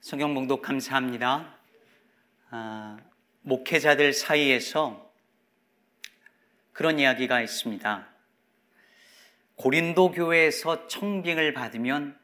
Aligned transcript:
성경 0.00 0.32
봉독 0.32 0.62
감사합니다. 0.62 1.58
아, 2.50 2.98
목회자들 3.42 4.12
사이에서 4.12 5.12
그런 6.72 7.00
이야기가 7.00 7.40
있습니다. 7.40 8.06
고린도 9.56 10.12
교회에서 10.12 10.86
청빙을 10.86 11.52
받으면 11.52 12.16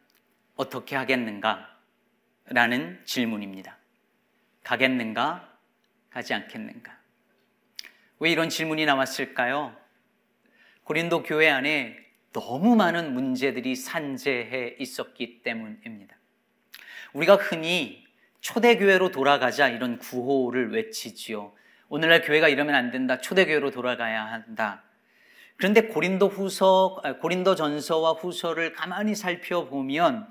어떻게 0.55 0.95
하겠는가? 0.95 1.69
라는 2.47 3.03
질문입니다. 3.05 3.77
가겠는가? 4.63 5.59
가지 6.11 6.33
않겠는가? 6.33 6.97
왜 8.21 8.31
이런 8.31 8.51
질문이 8.51 8.87
나왔을까요? 8.87 9.77
고린도 10.85 11.25
교회 11.25 11.51
안에 11.51 11.97
너무 12.33 12.77
많은 12.77 13.15
문제들이 13.15 13.75
산재해 13.75 14.77
있었기 14.79 15.43
때문입니다. 15.43 16.17
우리가 17.15 17.37
흔히 17.37 18.05
초대교회로 18.41 19.11
돌아가자 19.11 19.69
이런 19.69 19.99
구호를 19.99 20.73
외치지요. 20.73 21.53
오늘날 21.89 22.23
교회가 22.23 22.49
이러면 22.49 22.75
안 22.75 22.91
된다. 22.91 23.21
초대교회로 23.21 23.71
돌아가야 23.71 24.25
한다. 24.25 24.83
그런데 25.57 25.83
고린도 25.83 26.29
후서, 26.29 27.01
아, 27.05 27.17
고린도 27.17 27.55
전서와 27.55 28.13
후서를 28.13 28.73
가만히 28.73 29.15
살펴보면 29.15 30.27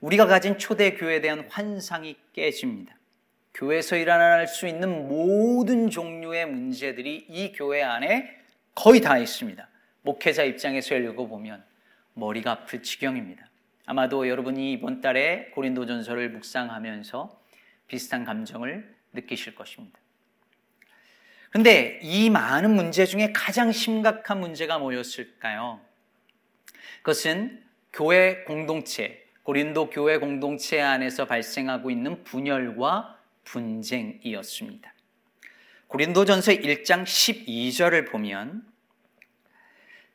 우리가 0.00 0.26
가진 0.26 0.58
초대교회에 0.58 1.20
대한 1.20 1.46
환상이 1.50 2.16
깨집니다. 2.32 2.96
교회에서 3.54 3.96
일어날 3.96 4.46
수 4.46 4.66
있는 4.66 5.08
모든 5.08 5.90
종류의 5.90 6.46
문제들이 6.46 7.26
이 7.28 7.52
교회 7.52 7.82
안에 7.82 8.30
거의 8.74 9.00
다 9.00 9.18
있습니다. 9.18 9.68
목회자 10.02 10.44
입장에서 10.44 10.96
읽어보면 10.96 11.62
머리가 12.14 12.52
아플 12.52 12.82
지경입니다. 12.82 13.51
아마도 13.86 14.28
여러분이 14.28 14.72
이번 14.72 15.00
달에 15.00 15.50
고린도전서를 15.54 16.30
묵상하면서 16.30 17.40
비슷한 17.88 18.24
감정을 18.24 18.94
느끼실 19.12 19.54
것입니다. 19.54 19.98
그런데 21.50 21.98
이 22.02 22.30
많은 22.30 22.74
문제 22.74 23.04
중에 23.04 23.32
가장 23.32 23.72
심각한 23.72 24.40
문제가 24.40 24.78
뭐였을까요? 24.78 25.80
그것은 26.98 27.62
교회 27.92 28.44
공동체, 28.44 29.26
고린도 29.42 29.90
교회 29.90 30.18
공동체 30.18 30.80
안에서 30.80 31.26
발생하고 31.26 31.90
있는 31.90 32.24
분열과 32.24 33.18
분쟁이었습니다. 33.44 34.94
고린도전서 35.88 36.52
1장 36.52 37.02
12절을 37.04 38.10
보면 38.10 38.64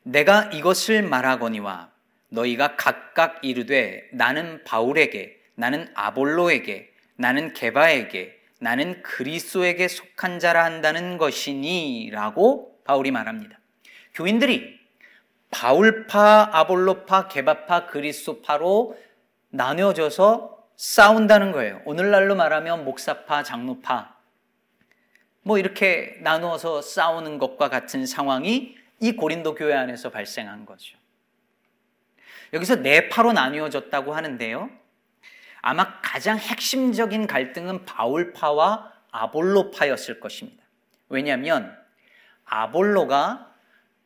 내가 0.02 0.50
이것을 0.52 1.02
말하거니와 1.02 1.92
너희가 2.28 2.76
각각 2.76 3.38
이르되 3.42 4.08
나는 4.12 4.62
바울에게 4.64 5.40
나는 5.54 5.88
아볼로에게 5.94 6.92
나는 7.16 7.52
게바에게 7.52 8.38
나는 8.60 9.02
그리스도에게 9.02 9.88
속한 9.88 10.38
자라 10.38 10.64
한다는 10.64 11.18
것이니라고 11.18 12.80
바울이 12.84 13.10
말합니다. 13.10 13.58
교인들이 14.14 14.78
바울파, 15.50 16.50
아볼로파, 16.52 17.28
게바파, 17.28 17.86
그리스도파로 17.86 18.98
나뉘어져서 19.50 20.58
싸운다는 20.76 21.52
거예요. 21.52 21.80
오늘날로 21.84 22.34
말하면 22.34 22.84
목사파, 22.84 23.42
장로파 23.42 24.16
뭐 25.42 25.58
이렇게 25.58 26.18
나누어서 26.20 26.82
싸우는 26.82 27.38
것과 27.38 27.68
같은 27.68 28.06
상황이 28.06 28.76
이 29.00 29.12
고린도 29.12 29.54
교회 29.54 29.74
안에서 29.74 30.10
발생한 30.10 30.66
거죠. 30.66 30.98
여기서 32.52 32.76
네 32.76 33.08
파로 33.08 33.32
나뉘어졌다고 33.32 34.14
하는데요. 34.14 34.70
아마 35.60 36.00
가장 36.00 36.38
핵심적인 36.38 37.26
갈등은 37.26 37.84
바울파와 37.84 38.92
아볼로파였을 39.10 40.20
것입니다. 40.20 40.64
왜냐하면 41.08 41.76
아볼로가 42.44 43.54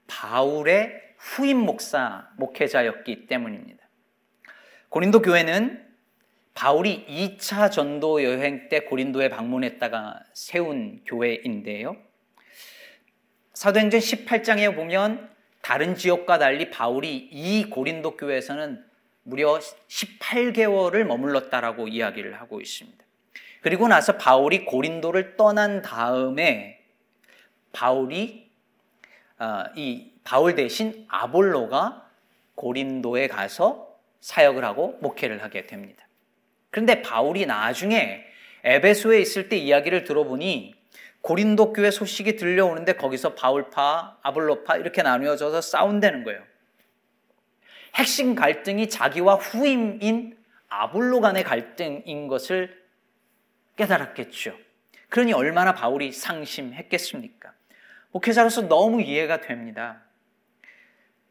바울의 0.06 1.00
후임 1.18 1.58
목사, 1.58 2.28
목회자였기 2.36 3.26
때문입니다. 3.26 3.82
고린도 4.88 5.22
교회는 5.22 5.88
바울이 6.54 7.06
2차 7.06 7.70
전도 7.70 8.24
여행 8.24 8.68
때 8.68 8.80
고린도에 8.80 9.30
방문했다가 9.30 10.20
세운 10.34 11.02
교회인데요. 11.06 11.96
사도행전 13.54 14.00
18장에 14.00 14.74
보면 14.74 15.31
다른 15.62 15.94
지역과 15.94 16.38
달리 16.38 16.70
바울이 16.70 17.28
이 17.30 17.64
고린도 17.70 18.16
교회에서는 18.16 18.84
무려 19.22 19.58
18개월을 19.88 21.04
머물렀다라고 21.04 21.88
이야기를 21.88 22.40
하고 22.40 22.60
있습니다. 22.60 23.02
그리고 23.62 23.86
나서 23.86 24.18
바울이 24.18 24.64
고린도를 24.64 25.36
떠난 25.36 25.80
다음에 25.82 26.80
바울이 27.72 28.50
어, 29.38 29.64
이 29.76 30.10
바울 30.24 30.54
대신 30.54 31.06
아볼로가 31.08 32.10
고린도에 32.56 33.28
가서 33.28 33.96
사역을 34.20 34.64
하고 34.64 34.98
목회를 35.00 35.42
하게 35.42 35.66
됩니다. 35.66 36.06
그런데 36.70 37.02
바울이 37.02 37.46
나중에 37.46 38.24
에베소에 38.64 39.20
있을 39.20 39.48
때 39.48 39.56
이야기를 39.56 40.04
들어보니 40.04 40.74
고린도 41.22 41.72
교회 41.72 41.90
소식이 41.90 42.36
들려오는데 42.36 42.94
거기서 42.94 43.34
바울파, 43.34 44.18
아볼로파 44.22 44.76
이렇게 44.76 45.02
나누어져서 45.02 45.60
싸운다는 45.60 46.24
거예요. 46.24 46.42
핵심 47.94 48.34
갈등이 48.34 48.88
자기와 48.88 49.36
후임인 49.36 50.36
아볼로 50.68 51.20
간의 51.20 51.44
갈등인 51.44 52.26
것을 52.28 52.82
깨달았겠죠. 53.76 54.56
그러니 55.08 55.32
얼마나 55.32 55.74
바울이 55.74 56.10
상심했겠습니까? 56.12 57.52
목회자로서 58.12 58.62
너무 58.62 59.00
이해가 59.02 59.40
됩니다. 59.40 60.02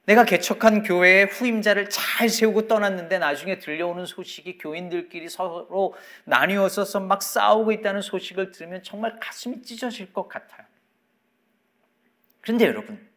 내가 0.06 0.25
개척한 0.25 0.84
교회의 0.84 1.28
후임자를 1.28 1.89
잘 1.89 2.28
세우고 2.28 2.67
떠났는데 2.67 3.19
나중에 3.19 3.59
들려오는 3.59 4.06
소식이 4.06 4.57
교인들끼리 4.57 5.29
서로 5.29 5.94
나뉘어서 6.25 7.00
막 7.00 7.22
싸우고 7.22 7.72
있다는 7.72 8.01
소식을 8.01 8.51
들으면 8.51 8.81
정말 8.84 9.19
가슴이 9.19 9.62
찢어질 9.62 10.12
것 10.12 10.28
같아요. 10.28 10.66
그런데 12.41 12.66
여러분, 12.66 13.07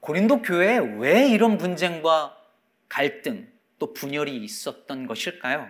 고린도 0.00 0.42
교회에 0.42 0.78
왜 0.98 1.28
이런 1.28 1.58
분쟁과 1.58 2.36
갈등 2.88 3.50
또 3.78 3.92
분열이 3.92 4.36
있었던 4.36 5.06
것일까요? 5.08 5.68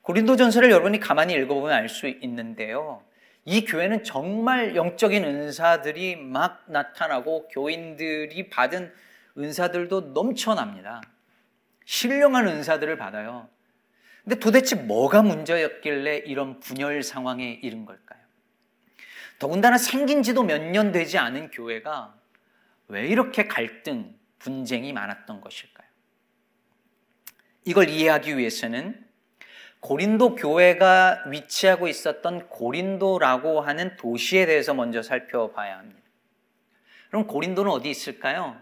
고린도 0.00 0.36
전서를 0.36 0.70
여러분이 0.70 1.00
가만히 1.00 1.34
읽어보면 1.34 1.70
알 1.72 1.90
수 1.90 2.08
있는데요. 2.08 3.04
이 3.48 3.64
교회는 3.64 4.04
정말 4.04 4.76
영적인 4.76 5.24
은사들이 5.24 6.16
막 6.16 6.64
나타나고 6.66 7.48
교인들이 7.48 8.50
받은 8.50 8.92
은사들도 9.38 10.12
넘쳐납니다. 10.12 11.00
신령한 11.86 12.46
은사들을 12.46 12.98
받아요. 12.98 13.48
근데 14.22 14.38
도대체 14.38 14.76
뭐가 14.76 15.22
문제였길래 15.22 16.18
이런 16.26 16.60
분열 16.60 17.02
상황에 17.02 17.58
이른 17.62 17.86
걸까요? 17.86 18.20
더군다나 19.38 19.78
생긴 19.78 20.22
지도 20.22 20.42
몇 20.42 20.58
년 20.60 20.92
되지 20.92 21.16
않은 21.16 21.50
교회가 21.50 22.14
왜 22.88 23.08
이렇게 23.08 23.46
갈등, 23.46 24.14
분쟁이 24.40 24.92
많았던 24.92 25.40
것일까요? 25.40 25.88
이걸 27.64 27.88
이해하기 27.88 28.36
위해서는 28.36 29.07
고린도 29.80 30.34
교회가 30.34 31.24
위치하고 31.28 31.88
있었던 31.88 32.48
고린도라고 32.48 33.60
하는 33.60 33.96
도시에 33.96 34.46
대해서 34.46 34.74
먼저 34.74 35.02
살펴봐야 35.02 35.78
합니다. 35.78 36.00
그럼 37.08 37.26
고린도는 37.26 37.70
어디 37.70 37.90
있을까요? 37.90 38.60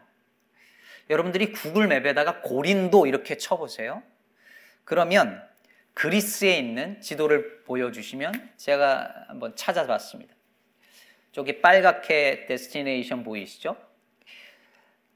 여러분들이 1.08 1.52
구글 1.52 1.88
맵에다가 1.88 2.42
고린도 2.42 3.06
이렇게 3.06 3.36
쳐보세요. 3.36 4.02
그러면 4.84 5.42
그리스에 5.94 6.58
있는 6.58 7.00
지도를 7.00 7.62
보여주시면 7.64 8.50
제가 8.56 9.24
한번 9.28 9.56
찾아봤습니다. 9.56 10.34
저기 11.32 11.60
빨갛게 11.60 12.46
destination 12.46 13.24
보이시죠? 13.24 13.76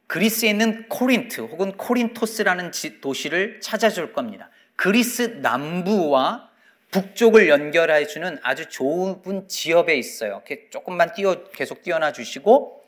그리스에 0.06 0.50
있는 0.50 0.88
코린트 0.88 1.42
혹은 1.42 1.76
코린토스라는 1.76 2.72
도시를 3.00 3.60
찾아줄 3.60 4.12
겁니다. 4.12 4.50
그리스 4.80 5.20
남부와 5.42 6.48
북쪽을 6.90 7.50
연결해 7.50 8.06
주는 8.06 8.38
아주 8.42 8.66
좁은 8.70 9.46
지역에 9.46 9.94
있어요. 9.94 10.42
조금만 10.70 11.12
띄어 11.12 11.50
계속 11.50 11.82
띄어놔 11.82 12.12
주시고 12.12 12.82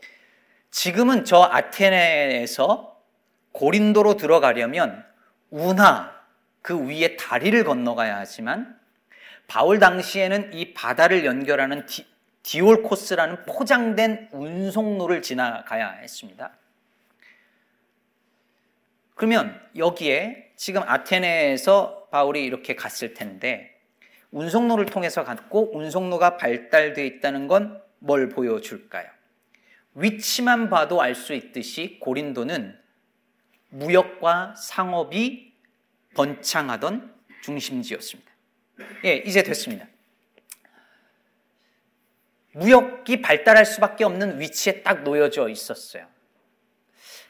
지금은 0.70 1.26
저 1.26 1.42
아테네에서 1.42 2.98
고린도로 3.52 4.16
들어가려면 4.16 5.04
운하 5.50 6.18
그 6.62 6.88
위에 6.88 7.16
다리를 7.16 7.62
건너가야 7.62 8.16
하지만 8.16 8.80
바울 9.46 9.78
당시에는 9.78 10.54
이 10.54 10.72
바다를 10.72 11.26
연결하는 11.26 11.84
디, 11.84 12.06
디올코스라는 12.42 13.44
포장된 13.44 14.30
운송로를 14.32 15.20
지나가야 15.20 15.90
했습니다. 15.90 16.52
그러면 19.14 19.60
여기에 19.76 20.41
지금 20.62 20.82
아테네에서 20.85 22.09
바울이 22.12 22.44
이렇게 22.44 22.76
갔을 22.76 23.14
텐데 23.14 23.81
운송로를 24.31 24.87
통해서 24.87 25.25
갔고 25.25 25.76
운송로가 25.76 26.37
발달되어 26.37 27.05
있다는 27.05 27.49
건 27.49 27.82
뭘 28.05 28.29
보여줄까요? 28.29 29.09
위치만 29.94 30.70
봐도 30.70 31.00
알 31.00 31.14
수 31.14 31.35
있듯이 31.35 31.99
고린도는 32.00 32.79
무역과 33.70 34.55
상업이 34.56 35.55
번창하던 36.14 37.14
중심지였습니다. 37.43 38.31
예, 39.05 39.17
이제 39.17 39.43
됐습니다. 39.43 39.87
무역이 42.53 43.23
발달할 43.23 43.64
수밖에 43.64 44.05
없는 44.05 44.41
위치에 44.41 44.82
딱 44.82 45.05
놓여져 45.05 45.49
있었어요. 45.49 46.06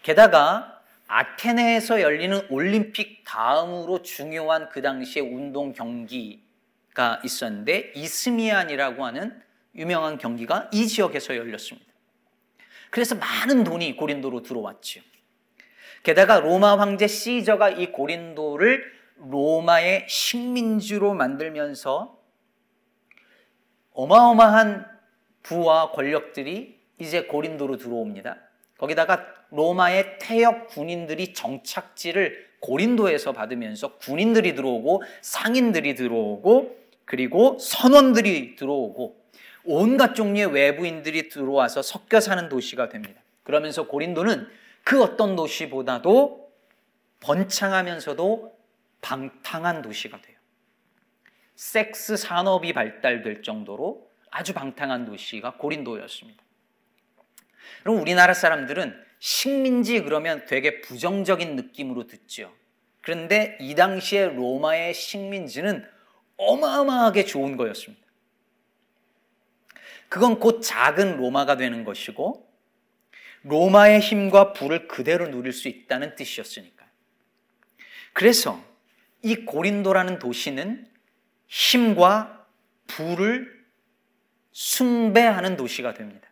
게다가 0.02 0.71
아테네에서 1.12 2.00
열리는 2.00 2.40
올림픽 2.48 3.22
다음으로 3.24 4.00
중요한 4.00 4.70
그 4.70 4.80
당시의 4.80 5.26
운동 5.26 5.74
경기가 5.74 7.20
있었는데 7.22 7.92
이스미안이라고 7.94 9.04
하는 9.04 9.42
유명한 9.74 10.16
경기가 10.16 10.70
이 10.72 10.86
지역에서 10.86 11.36
열렸습니다. 11.36 11.92
그래서 12.90 13.14
많은 13.14 13.62
돈이 13.62 13.96
고린도로 13.96 14.42
들어왔죠. 14.42 15.02
게다가 16.02 16.40
로마 16.40 16.78
황제 16.78 17.06
시저가 17.06 17.70
이 17.70 17.92
고린도를 17.92 18.82
로마의 19.16 20.06
식민지로 20.08 21.12
만들면서 21.12 22.18
어마어마한 23.92 24.86
부와 25.42 25.92
권력들이 25.92 26.80
이제 26.98 27.24
고린도로 27.24 27.76
들어옵니다. 27.76 28.41
거기다가 28.82 29.25
로마의 29.50 30.19
태역 30.19 30.67
군인들이 30.67 31.34
정착지를 31.34 32.50
고린도에서 32.58 33.32
받으면서 33.32 33.96
군인들이 33.99 34.56
들어오고 34.56 35.05
상인들이 35.20 35.94
들어오고 35.94 36.76
그리고 37.05 37.58
선원들이 37.61 38.56
들어오고 38.56 39.23
온갖 39.64 40.14
종류의 40.14 40.52
외부인들이 40.52 41.29
들어와서 41.29 41.82
섞여 41.82 42.19
사는 42.19 42.49
도시가 42.49 42.88
됩니다. 42.88 43.20
그러면서 43.44 43.87
고린도는 43.87 44.49
그 44.82 45.00
어떤 45.00 45.37
도시보다도 45.37 46.50
번창하면서도 47.20 48.58
방탕한 49.00 49.82
도시가 49.82 50.20
돼요. 50.20 50.37
섹스 51.55 52.17
산업이 52.17 52.73
발달될 52.73 53.43
정도로 53.43 54.08
아주 54.31 54.52
방탕한 54.55 55.05
도시가 55.05 55.55
고린도였습니다. 55.58 56.41
그럼 57.82 58.00
우리나라 58.00 58.34
사람들은 58.34 58.98
식민지 59.18 60.02
그러면 60.02 60.44
되게 60.46 60.80
부정적인 60.80 61.56
느낌으로 61.56 62.06
듣죠. 62.06 62.52
그런데 63.00 63.56
이 63.60 63.74
당시에 63.74 64.26
로마의 64.28 64.94
식민지는 64.94 65.84
어마어마하게 66.36 67.24
좋은 67.24 67.56
거였습니다. 67.56 68.02
그건 70.08 70.40
곧 70.40 70.60
작은 70.60 71.16
로마가 71.16 71.56
되는 71.56 71.84
것이고 71.84 72.48
로마의 73.44 74.00
힘과 74.00 74.52
부를 74.52 74.86
그대로 74.86 75.28
누릴 75.28 75.52
수 75.52 75.68
있다는 75.68 76.16
뜻이었으니까. 76.16 76.86
그래서 78.12 78.62
이 79.22 79.36
고린도라는 79.36 80.18
도시는 80.18 80.86
힘과 81.48 82.46
부를 82.86 83.64
숭배하는 84.52 85.56
도시가 85.56 85.94
됩니다. 85.94 86.28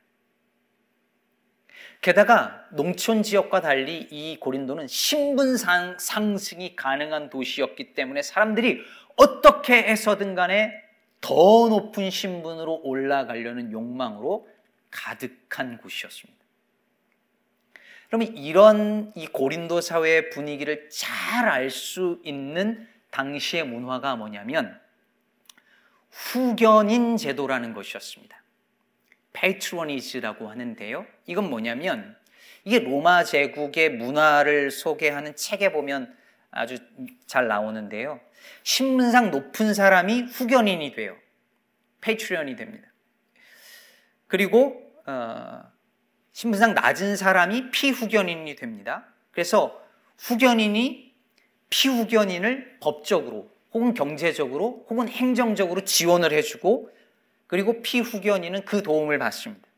게다가 2.01 2.67
농촌 2.71 3.23
지역과 3.23 3.61
달리 3.61 4.09
이 4.11 4.39
고린도는 4.41 4.87
신분 4.89 5.57
상승이 5.57 6.75
가능한 6.75 7.29
도시였기 7.29 7.95
때문에 7.95 8.23
사람들이 8.23 8.81
어떻게 9.17 9.83
해서든 9.83 10.35
간에 10.35 10.73
더 11.21 11.35
높은 11.69 12.11
신분으로 12.11 12.81
올라가려는 12.85 13.71
욕망으로 13.71 14.49
가득한 14.91 15.79
곳이었습니다. 15.79 16.41
그러면 18.09 18.37
이런 18.37 19.13
이 19.15 19.27
고린도 19.27 19.83
사회의 19.83 20.31
분위기를 20.31 20.89
잘 20.91 21.49
알 21.49 21.71
수 21.71 22.21
있는 22.25 22.89
당시의 23.11 23.65
문화가 23.65 24.17
뭐냐면 24.17 24.81
후견인 26.11 27.17
제도라는 27.17 27.75
것이었습니다. 27.75 28.43
patronage라고 29.33 30.49
하는데요. 30.49 31.07
이건 31.27 31.51
뭐냐면 31.51 32.17
이게 32.65 32.81
로마 32.81 33.25
제국의 33.25 33.91
문화를 33.91 34.71
소개하는 34.71 35.35
책에 35.37 35.73
보면 35.73 36.15
아주 36.51 36.79
잘 37.27 37.49
나오는데요. 37.49 38.21
신분상 38.63 39.31
높은 39.31 39.75
사람이 39.75 40.23
후견인이 40.23 40.93
돼요. 40.95 41.17
patron이 42.01 42.57
됩니다. 42.57 42.89
그리고 44.27 44.83
어, 45.07 45.63
신분상 46.33 46.75
낮은 46.75 47.17
사람이 47.17 47.71
피후견인이 47.71 48.57
됩니다. 48.57 49.07
그래서 49.31 49.81
후견인이 50.19 51.15
피후견인을 51.71 52.79
법적으로 52.81 53.51
혹은 53.73 53.95
경제적으로 53.95 54.87
혹은 54.89 55.09
행정적으로 55.09 55.85
지원을 55.85 56.33
해주고 56.33 56.91
그리고 57.51 57.83
피후견인은 57.83 58.65
그 58.65 58.83
도움을 58.83 59.19
받습니다. 59.19 59.69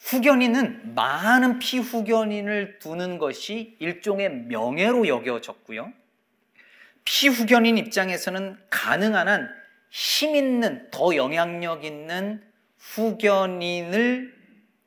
후견인은 0.00 0.94
많은 0.94 1.60
피후견인을 1.60 2.80
두는 2.80 3.18
것이 3.18 3.76
일종의 3.78 4.30
명예로 4.48 5.06
여겨졌고요. 5.06 5.92
피후견인 7.04 7.78
입장에서는 7.78 8.58
가능한 8.68 9.28
한 9.28 9.64
힘 9.94 10.34
있는, 10.34 10.90
더 10.90 11.14
영향력 11.14 11.84
있는 11.84 12.42
후견인을 12.78 14.34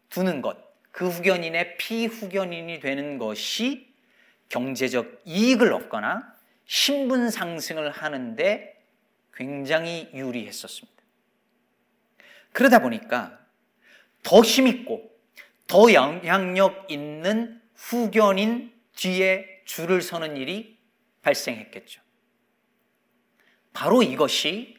두는 0.09 0.41
것, 0.41 0.57
그 0.91 1.07
후견인의 1.07 1.77
피후견인이 1.77 2.81
되는 2.81 3.17
것이 3.17 3.87
경제적 4.49 5.21
이익을 5.23 5.71
얻거나 5.71 6.35
신분 6.65 7.29
상승을 7.29 7.89
하는데 7.89 8.83
굉장히 9.33 10.09
유리했었습니다. 10.13 10.96
그러다 12.51 12.79
보니까 12.79 13.39
더 14.23 14.41
힘있고 14.41 15.09
더 15.67 15.93
영향력 15.93 16.89
있는 16.89 17.61
후견인 17.75 18.73
뒤에 18.95 19.61
줄을 19.65 20.01
서는 20.01 20.37
일이 20.37 20.77
발생했겠죠. 21.21 22.01
바로 23.73 24.01
이것이 24.01 24.75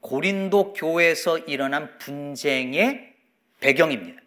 고린도 0.00 0.72
교회에서 0.72 1.38
일어난 1.38 1.96
분쟁의 1.98 3.14
배경입니다. 3.60 4.20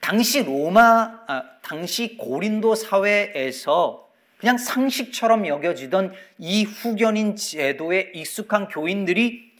당시 0.00 0.42
로마, 0.42 1.24
아, 1.26 1.58
당시 1.62 2.16
고린도 2.18 2.74
사회에서 2.74 4.10
그냥 4.36 4.58
상식처럼 4.58 5.46
여겨지던 5.46 6.12
이 6.38 6.64
후견인 6.64 7.36
제도에 7.36 8.10
익숙한 8.14 8.68
교인들이 8.68 9.52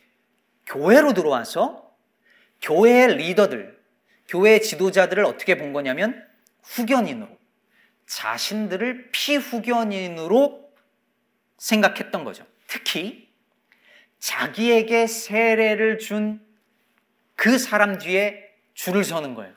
교회로 0.66 1.14
들어와서 1.14 1.91
교회의 2.62 3.16
리더들, 3.16 3.78
교회 4.28 4.60
지도자들을 4.60 5.24
어떻게 5.24 5.58
본 5.58 5.72
거냐면 5.72 6.26
후견인으로, 6.62 7.28
자신들을 8.06 9.10
피후견인으로 9.12 10.72
생각했던 11.58 12.24
거죠. 12.24 12.46
특히 12.66 13.28
자기에게 14.18 15.06
세례를 15.06 15.98
준 15.98 16.52
그 17.42 17.58
사람 17.58 17.98
뒤에 17.98 18.50
줄을 18.72 19.02
서는 19.02 19.34
거예요. 19.34 19.52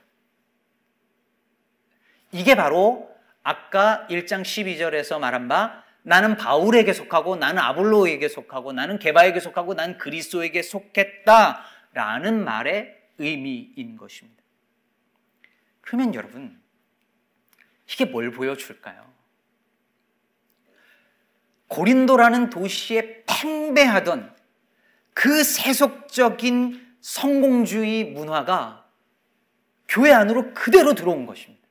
이게 2.31 2.55
바로 2.55 3.15
아까 3.43 4.07
1장 4.09 4.41
12절에서 4.41 5.19
말한 5.19 5.47
바 5.47 5.83
나는 6.01 6.35
바울에게 6.35 6.93
속하고 6.93 7.35
나는 7.35 7.61
아볼로에게 7.61 8.27
속하고 8.27 8.73
나는 8.73 8.97
게바에게 8.97 9.39
속하고 9.39 9.75
나는 9.75 9.99
그리스도에게 9.99 10.63
속했다 10.63 11.63
라는 11.95 12.43
말의 12.43 12.93
의미인 13.17 13.95
것입니다. 13.95 14.43
그러면 15.79 16.13
여러분, 16.13 16.61
이게 17.89 18.03
뭘 18.03 18.31
보여줄까요? 18.31 19.13
고린도라는 21.67 22.49
도시에 22.49 23.23
팽배하던 23.25 24.35
그 25.13 25.43
세속적인 25.43 26.97
성공주의 26.99 28.03
문화가 28.03 28.85
교회 29.87 30.11
안으로 30.11 30.53
그대로 30.53 30.95
들어온 30.95 31.25
것입니다. 31.25 31.65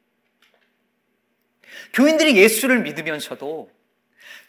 교인들이 1.93 2.37
예수를 2.37 2.81
믿으면서도 2.81 3.71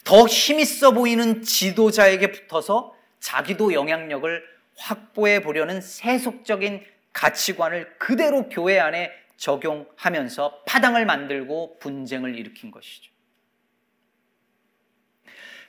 더 0.04 0.26
힘있어 0.26 0.92
보이는 0.92 1.42
지도자에게 1.42 2.32
붙어서 2.32 2.96
자기도 3.20 3.74
영향력을 3.74 4.55
확보해 4.76 5.40
보려는 5.42 5.80
세속적인 5.80 6.84
가치관을 7.12 7.98
그대로 7.98 8.48
교회 8.48 8.78
안에 8.78 9.10
적용하면서 9.36 10.64
파당을 10.66 11.06
만들고 11.06 11.78
분쟁을 11.78 12.36
일으킨 12.36 12.70
것이죠. 12.70 13.10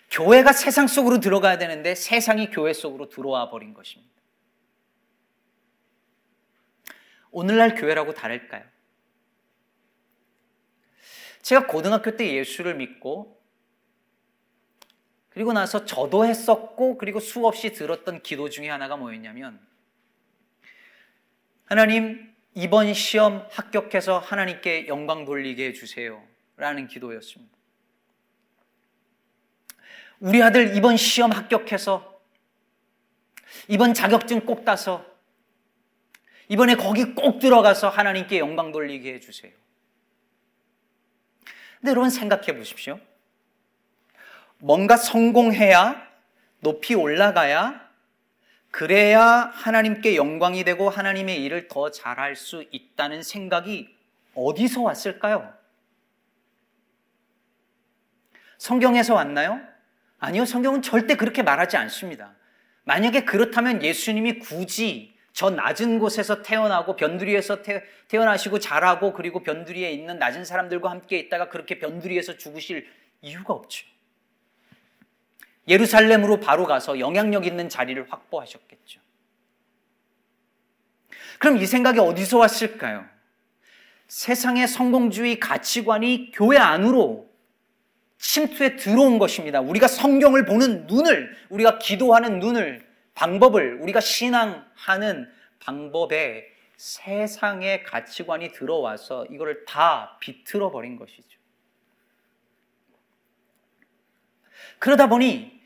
교회가 0.10 0.54
세상 0.54 0.88
속으로 0.88 1.20
들어가야 1.20 1.58
되는데 1.58 1.96
세상이 1.96 2.50
교회 2.50 2.74
속으로 2.74 3.10
들어와 3.10 3.50
버린 3.50 3.74
것입니다. 3.74 4.14
오늘날 7.32 7.76
교회라고 7.76 8.14
다를까요? 8.14 8.64
제가 11.42 11.68
고등학교 11.68 12.16
때 12.16 12.34
예수를 12.34 12.76
믿고 12.76 13.37
그리고 15.38 15.54
나서 15.54 15.86
저도 15.86 16.26
했었고 16.26 16.98
그리고 16.98 17.20
수없이 17.20 17.72
들었던 17.72 18.24
기도 18.24 18.50
중에 18.50 18.70
하나가 18.70 18.98
뭐였냐면 18.98 19.60
하나님 21.66 22.34
이번 22.56 22.92
시험 22.96 23.46
합격해서 23.52 24.18
하나님께 24.18 24.88
영광 24.88 25.26
돌리게 25.26 25.68
해주세요 25.68 26.24
라는 26.56 26.88
기도였습니다. 26.88 27.56
우리 30.22 30.42
아들 30.42 30.76
이번 30.76 30.98
시험 30.98 31.32
합격해서 31.32 32.20
이번 33.68 33.94
자격증 33.94 34.44
꼭 34.44 34.66
따서 34.66 35.06
이번에 36.50 36.74
거기 36.74 37.14
꼭 37.14 37.38
들어가서 37.38 37.90
하나님께 37.90 38.40
영광 38.40 38.72
돌리게 38.72 39.14
해주세요. 39.14 39.52
근데 41.80 41.92
여러분 41.92 42.10
생각해 42.10 42.58
보십시오. 42.58 43.00
뭔가 44.60 44.98
성공해야 44.98 46.08
높이 46.60 46.96
올라가야 46.96 47.88
그래야 48.72 49.52
하나님께 49.54 50.16
영광이 50.16 50.64
되고 50.64 50.90
하나님의 50.90 51.44
일을 51.44 51.68
더 51.68 51.90
잘할 51.90 52.36
수 52.36 52.66
있다는 52.72 53.24
생각이 53.24 53.96
어디서 54.36 54.82
왔을까요? 54.82 55.54
성경에서 58.58 59.16
왔나요? 59.16 59.62
아니요, 60.20 60.46
성경은 60.46 60.82
절대 60.82 61.16
그렇게 61.16 61.44
말하지 61.44 61.78
않습니다. 61.78 62.36
만약에 62.84 63.26
그렇다면 63.26 63.84
예수님이 63.84 64.40
굳이 64.40 65.16
저 65.34 65.50
낮은 65.50 66.00
곳에서 66.00 66.42
태어나고 66.42 66.96
변두리에서 66.96 67.62
태, 67.62 67.84
어나시고 68.12 68.60
자라고 68.60 69.14
그리고 69.14 69.44
변두리에 69.44 69.92
있는 69.92 70.18
낮은 70.18 70.46
사람들과 70.46 70.90
함께 70.90 71.20
있다가 71.20 71.50
그렇게 71.50 71.78
변두리에서 71.78 72.38
죽으실 72.38 72.88
이유가 73.22 73.54
없죠. 73.54 73.86
예루살렘으로 75.68 76.40
바로 76.40 76.66
가서 76.66 77.00
영향력 77.00 77.46
있는 77.46 77.70
자리를 77.70 78.10
확보하셨겠죠. 78.10 79.02
그럼 81.40 81.58
이 81.58 81.66
생각이 81.66 82.00
어디서 82.00 82.38
왔을까요? 82.38 83.06
세상의 84.08 84.68
성공주의 84.68 85.40
가치관이 85.40 86.32
교회 86.34 86.58
안으로 86.58 87.28
침투에 88.18 88.78
들어온 88.78 89.20
것입니다. 89.20 89.60
우리가 89.60 89.88
성경을 89.88 90.46
보는 90.46 90.88
눈을, 90.88 91.36
우리가 91.50 91.78
기도하는 91.78 92.40
눈을, 92.40 92.88
방법을, 93.14 93.80
우리가 93.82 94.00
신앙하는 94.00 95.30
방법에 95.60 96.46
세상의 96.78 97.84
가치관이 97.84 98.52
들어와서 98.52 99.26
이거를 99.26 99.66
다 99.66 100.18
비틀어 100.20 100.72
버린 100.72 100.96
것이죠. 100.96 101.38
그러다 104.80 105.08
보니 105.08 105.57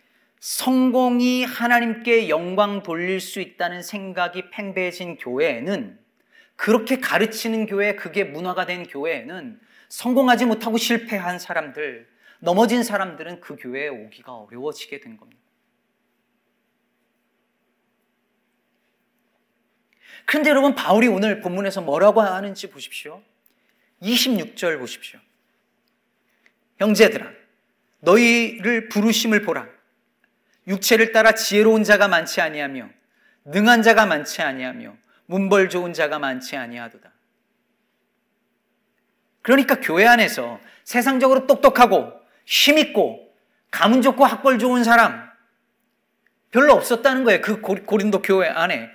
성공이 0.42 1.44
하나님께 1.44 2.28
영광 2.28 2.82
돌릴 2.82 3.22
수 3.22 3.40
있다는 3.40 3.84
생각이 3.84 4.50
팽배해진 4.50 5.18
교회에는 5.18 6.00
그렇게 6.56 7.00
가르치는 7.00 7.68
교회, 7.68 7.96
그게 7.96 8.24
문화가 8.24 8.66
된 8.66 8.88
교회에는 8.88 9.60
성공하지 9.90 10.46
못하고 10.46 10.78
실패한 10.78 11.38
사람들, 11.38 12.10
넘어진 12.40 12.84
사람들은 12.84 13.40
그 13.40 13.56
교회에 13.56 13.90
오기가 13.90 14.34
어려워지게 14.34 15.00
된 15.00 15.16
겁니다. 15.16 15.40
그런데 20.26 20.50
여러분, 20.50 20.74
바울이 20.74 21.08
오늘 21.08 21.40
본문에서 21.42 21.82
뭐라고 21.82 22.22
하는지 22.22 22.68
보십시오. 22.68 23.22
26절 24.02 24.80
보십시오. 24.80 25.20
형제들아, 26.78 27.32
너희를 28.00 28.90
부르심을 28.90 29.44
보라. 29.44 29.81
육체를 30.68 31.12
따라 31.12 31.34
지혜로운 31.34 31.84
자가 31.84 32.08
많지 32.08 32.42
아니하며 32.42 32.90
능한 33.46 33.82
자가 33.82 34.06
많지 34.06 34.42
아니하며 34.42 34.96
문벌 35.26 35.70
좋은 35.70 35.94
자가 35.94 36.20
많지 36.20 36.56
아니하도다. 36.58 37.12
그러니까 39.42 39.80
교회 39.80 40.06
안에서 40.06 40.60
세상적으로 40.84 41.48
똑똑하고 41.48 42.12
힘있고 42.46 43.34
가문 43.72 44.02
좋고 44.02 44.26
학벌 44.26 44.60
좋은 44.60 44.84
사람 44.84 45.32
별로 46.52 46.74
없었다는 46.74 47.24
거예요. 47.24 47.42
그 47.42 47.62
고린도 47.62 48.22
교회 48.22 48.48
안에. 48.50 48.90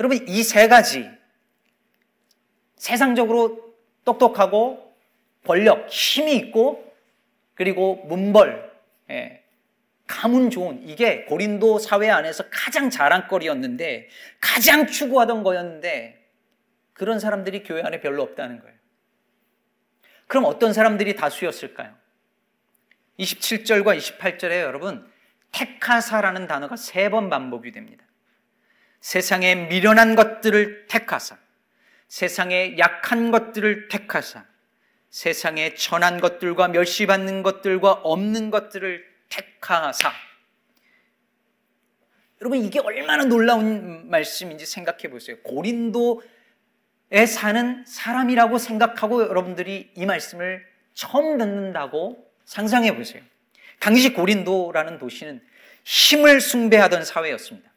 여러분 0.00 0.26
이 0.28 0.42
세 0.42 0.68
가지 0.68 1.08
세상적으로 2.76 3.74
똑똑하고 4.04 4.94
권력, 5.46 5.88
힘이 5.88 6.36
있고 6.36 6.94
그리고 7.54 8.04
문벌, 8.06 8.70
예, 9.10 9.42
가문 10.06 10.50
좋은 10.50 10.88
이게 10.88 11.24
고린도 11.24 11.78
사회 11.78 12.10
안에서 12.10 12.44
가장 12.50 12.90
자랑거리였는데 12.90 14.08
가장 14.40 14.86
추구하던 14.86 15.42
거였는데 15.42 16.24
그런 16.92 17.18
사람들이 17.18 17.62
교회 17.62 17.82
안에 17.82 18.00
별로 18.00 18.22
없다는 18.22 18.60
거예요. 18.60 18.76
그럼 20.26 20.44
어떤 20.44 20.72
사람들이 20.72 21.16
다수였을까요? 21.16 21.94
27절과 23.18 23.98
28절에 23.98 24.60
여러분 24.60 25.10
택하사라는 25.52 26.46
단어가 26.46 26.76
세 26.76 27.08
번 27.10 27.30
반복이 27.30 27.72
됩니다. 27.72 28.04
세상에 29.00 29.54
미련한 29.54 30.16
것들을 30.16 30.86
택하사 30.88 31.38
세상에 32.08 32.76
약한 32.78 33.30
것들을 33.30 33.88
택하사 33.88 34.44
세상에 35.10 35.74
천한 35.74 36.20
것들과 36.20 36.68
멸시받는 36.68 37.42
것들과 37.42 37.92
없는 37.92 38.50
것들을 38.50 39.15
택하사. 39.28 40.12
여러분 42.40 42.58
이게 42.58 42.78
얼마나 42.80 43.24
놀라운 43.24 44.10
말씀인지 44.10 44.66
생각해 44.66 45.10
보세요. 45.10 45.38
고린도에 45.42 47.26
사는 47.26 47.84
사람이라고 47.86 48.58
생각하고 48.58 49.22
여러분들이 49.22 49.90
이 49.94 50.06
말씀을 50.06 50.66
처음 50.94 51.38
듣는다고 51.38 52.30
상상해 52.44 52.94
보세요. 52.94 53.22
당시 53.80 54.12
고린도라는 54.12 54.98
도시는 54.98 55.42
힘을 55.84 56.40
숭배하던 56.40 57.04
사회였습니다. 57.04 57.70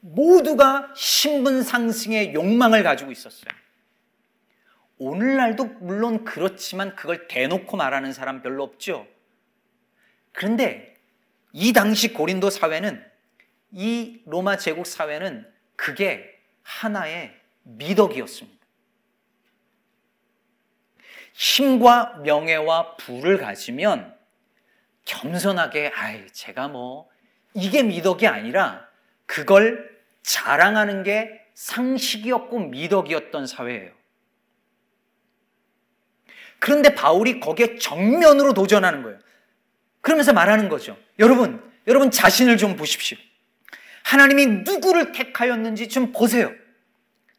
모두가 0.00 0.92
신분 0.94 1.62
상승의 1.62 2.34
욕망을 2.34 2.82
가지고 2.82 3.10
있었어요. 3.10 3.50
오늘날도 4.98 5.64
물론 5.80 6.24
그렇지만 6.24 6.96
그걸 6.96 7.28
대놓고 7.28 7.76
말하는 7.76 8.12
사람 8.12 8.42
별로 8.42 8.62
없죠. 8.62 9.06
그런데 10.36 10.94
이 11.54 11.72
당시 11.72 12.12
고린도 12.12 12.50
사회는 12.50 13.02
이 13.72 14.20
로마 14.26 14.58
제국 14.58 14.86
사회는 14.86 15.50
그게 15.76 16.38
하나의 16.62 17.34
미덕이었습니다. 17.62 18.66
힘과 21.32 22.18
명예와 22.22 22.96
부를 22.96 23.38
가지면 23.38 24.14
겸손하게 25.06 25.92
아이 25.94 26.26
제가 26.26 26.68
뭐 26.68 27.08
이게 27.54 27.82
미덕이 27.82 28.26
아니라 28.26 28.86
그걸 29.24 29.98
자랑하는 30.22 31.02
게 31.02 31.46
상식이었고 31.54 32.58
미덕이었던 32.58 33.46
사회예요. 33.46 33.90
그런데 36.58 36.94
바울이 36.94 37.40
거기에 37.40 37.78
정면으로 37.78 38.52
도전하는 38.52 39.02
거예요. 39.02 39.25
그러면서 40.06 40.32
말하는 40.32 40.68
거죠. 40.68 40.96
여러분, 41.18 41.60
여러분 41.88 42.12
자신을 42.12 42.58
좀 42.58 42.76
보십시오. 42.76 43.18
하나님이 44.04 44.46
누구를 44.62 45.10
택하였는지 45.10 45.88
좀 45.88 46.12
보세요. 46.12 46.54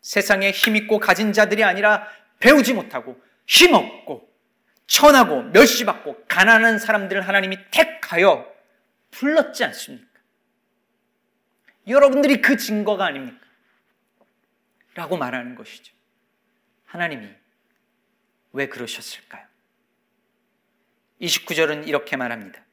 세상에 0.02 0.52
힘있고 0.52 1.00
가진 1.00 1.32
자들이 1.32 1.64
아니라 1.64 2.06
배우지 2.40 2.74
못하고 2.74 3.22
힘없고 3.46 4.30
천하고 4.86 5.44
멸시받고 5.44 6.26
가난한 6.28 6.78
사람들을 6.78 7.26
하나님이 7.26 7.58
택하여 7.72 8.46
불렀지 9.12 9.64
않습니까? 9.64 10.20
여러분들이 11.88 12.42
그 12.42 12.58
증거가 12.58 13.06
아닙니까? 13.06 13.40
라고 14.94 15.16
말하는 15.16 15.56
것이죠. 15.56 15.94
하나님이 16.84 17.30
왜 18.52 18.68
그러셨을까요? 18.68 19.48
29절은 21.22 21.88
이렇게 21.88 22.16
말합니다. 22.16 22.64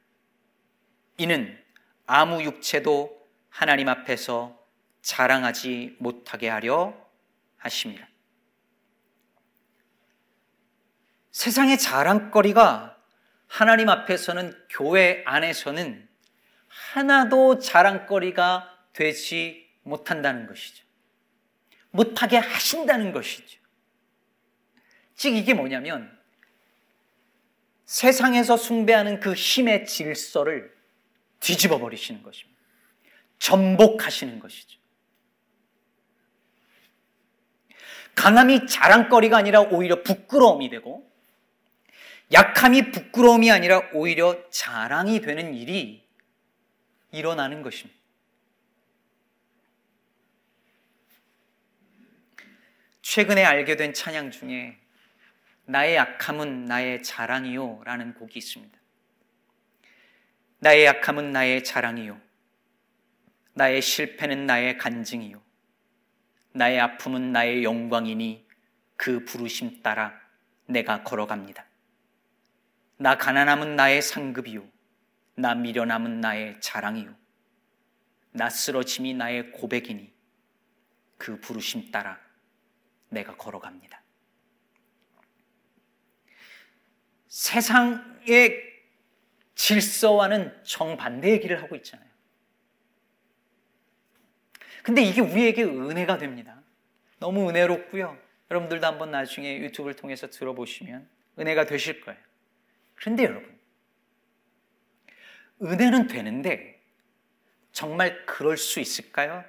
이는 1.17 1.61
아무 2.05 2.43
육체도 2.43 3.27
하나님 3.49 3.89
앞에서 3.89 4.59
자랑하지 5.01 5.97
못하게 5.99 6.49
하려 6.49 6.93
하심이라. 7.57 8.07
세상의 11.31 11.77
자랑거리가 11.77 12.97
하나님 13.47 13.89
앞에서는 13.89 14.65
교회 14.69 15.23
안에서는 15.25 16.07
하나도 16.67 17.59
자랑거리가 17.59 18.87
되지 18.93 19.69
못한다는 19.83 20.47
것이죠. 20.47 20.85
못하게 21.91 22.37
하신다는 22.37 23.11
것이죠. 23.11 23.59
즉, 25.15 25.35
이게 25.35 25.53
뭐냐면 25.53 26.14
세상에서 27.85 28.57
숭배하는 28.57 29.19
그 29.19 29.33
힘의 29.33 29.85
질서를 29.85 30.75
뒤집어 31.39 31.77
버리시는 31.77 32.23
것입니다. 32.23 32.59
전복하시는 33.39 34.39
것이죠. 34.39 34.79
강함이 38.15 38.67
자랑거리가 38.67 39.37
아니라 39.37 39.61
오히려 39.61 40.01
부끄러움이 40.01 40.69
되고 40.69 41.05
약함이 42.31 42.91
부끄러움이 42.91 43.51
아니라 43.51 43.81
오히려 43.93 44.49
자랑이 44.49 45.21
되는 45.21 45.53
일이 45.53 46.07
일어나는 47.11 47.61
것입니다. 47.61 47.99
최근에 53.01 53.43
알게 53.43 53.75
된 53.75 53.93
찬양 53.93 54.31
중에 54.31 54.77
나의 55.65 55.95
약함은 55.95 56.65
나의 56.65 57.01
자랑이요 57.01 57.81
라는 57.85 58.13
곡이 58.13 58.37
있습니다. 58.37 58.77
나의 60.59 60.85
약함은 60.85 61.31
나의 61.31 61.63
자랑이요. 61.63 62.19
나의 63.53 63.81
실패는 63.81 64.45
나의 64.45 64.77
간증이요. 64.77 65.41
나의 66.53 66.79
아픔은 66.79 67.31
나의 67.31 67.63
영광이니 67.63 68.47
그 68.95 69.25
부르심 69.25 69.81
따라 69.81 70.13
내가 70.67 71.03
걸어갑니다. 71.03 71.65
나 72.97 73.17
가난함은 73.17 73.75
나의 73.75 74.01
상급이요. 74.01 74.65
나 75.35 75.53
미련함은 75.53 76.21
나의 76.21 76.61
자랑이요. 76.61 77.13
나 78.31 78.49
쓰러짐이 78.49 79.13
나의 79.15 79.51
고백이니 79.51 80.13
그 81.17 81.39
부르심 81.39 81.91
따라 81.91 82.19
내가 83.09 83.35
걸어갑니다. 83.35 84.04
세상의 87.35 88.63
질서와는 89.55 90.63
정반대의 90.63 91.41
길을 91.41 91.61
하고 91.61 91.75
있잖아요. 91.75 92.07
근데 94.83 95.01
이게 95.01 95.19
우리에게 95.19 95.63
은혜가 95.65 96.17
됩니다. 96.17 96.61
너무 97.19 97.49
은혜롭고요. 97.49 98.17
여러분들도 98.49 98.87
한번 98.87 99.11
나중에 99.11 99.57
유튜브를 99.57 99.97
통해서 99.97 100.29
들어보시면 100.29 101.09
은혜가 101.37 101.65
되실 101.65 101.99
거예요. 101.99 102.17
그런데 102.93 103.25
여러분, 103.25 103.59
은혜는 105.61 106.07
되는데 106.07 106.81
정말 107.73 108.25
그럴 108.25 108.55
수 108.55 108.79
있을까요? 108.79 109.43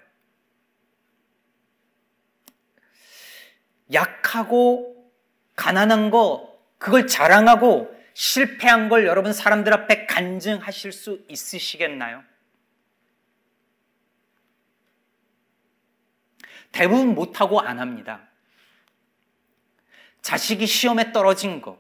약하고 3.92 5.12
가난한 5.54 6.10
거, 6.10 6.55
그걸 6.86 7.08
자랑하고 7.08 7.92
실패한 8.14 8.88
걸 8.88 9.06
여러분 9.06 9.32
사람들 9.32 9.74
앞에 9.74 10.06
간증하실 10.06 10.92
수 10.92 11.20
있으시겠나요? 11.28 12.22
대부분 16.70 17.16
못하고 17.16 17.60
안 17.60 17.80
합니다. 17.80 18.28
자식이 20.22 20.68
시험에 20.68 21.10
떨어진 21.10 21.60
거, 21.60 21.76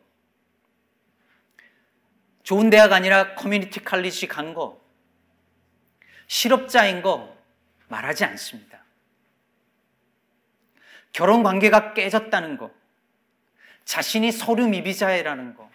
좋은 2.42 2.68
대학 2.68 2.92
아니라 2.92 3.36
커뮤니티 3.36 3.84
칼리지 3.84 4.26
간 4.26 4.54
거, 4.54 4.84
실업자인 6.26 7.00
거 7.00 7.32
말하지 7.86 8.24
않습니다. 8.24 8.84
결혼 11.12 11.44
관계가 11.44 11.94
깨졌다는 11.94 12.56
거, 12.56 12.74
자신이 13.86 14.32
서류 14.32 14.68
미비자라는 14.68 15.54
거, 15.54 15.70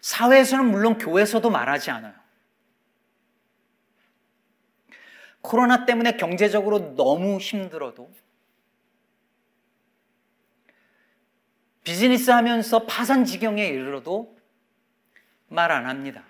사회에서는 0.00 0.64
물론 0.70 0.96
교회에서도 0.96 1.50
말하지 1.50 1.90
않아요. 1.90 2.14
코로나 5.40 5.84
때문에 5.84 6.16
경제적으로 6.16 6.94
너무 6.94 7.38
힘들어도 7.38 8.10
비즈니스 11.82 12.30
하면서 12.30 12.86
파산 12.86 13.24
지경에 13.24 13.66
이르러도 13.66 14.38
말 15.48 15.72
안 15.72 15.86
합니다. 15.86 16.24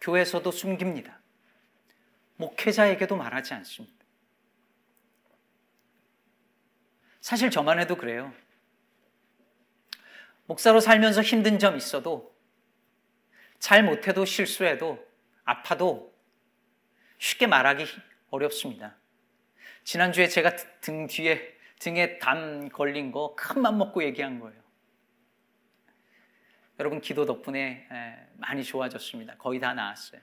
교회에서도 0.00 0.50
숨깁니다. 0.50 1.20
목회자에게도 2.36 3.16
말하지 3.16 3.54
않습니다. 3.54 3.99
사실 7.20 7.50
저만 7.50 7.78
해도 7.78 7.96
그래요. 7.96 8.32
목사로 10.46 10.80
살면서 10.80 11.22
힘든 11.22 11.58
점 11.58 11.76
있어도 11.76 12.34
잘 13.58 13.84
못해도 13.84 14.24
실수해도 14.24 15.06
아파도 15.44 16.12
쉽게 17.18 17.46
말하기 17.46 17.86
어렵습니다. 18.30 18.96
지난주에 19.84 20.28
제가 20.28 20.56
등 20.80 21.06
뒤에 21.06 21.56
등에 21.78 22.18
담 22.18 22.68
걸린 22.68 23.12
거 23.12 23.34
큰 23.36 23.62
맘 23.62 23.78
먹고 23.78 24.02
얘기한 24.04 24.40
거예요. 24.40 24.60
여러분 26.78 27.00
기도 27.00 27.26
덕분에 27.26 27.86
많이 28.34 28.64
좋아졌습니다. 28.64 29.36
거의 29.36 29.60
다 29.60 29.74
나았어요. 29.74 30.20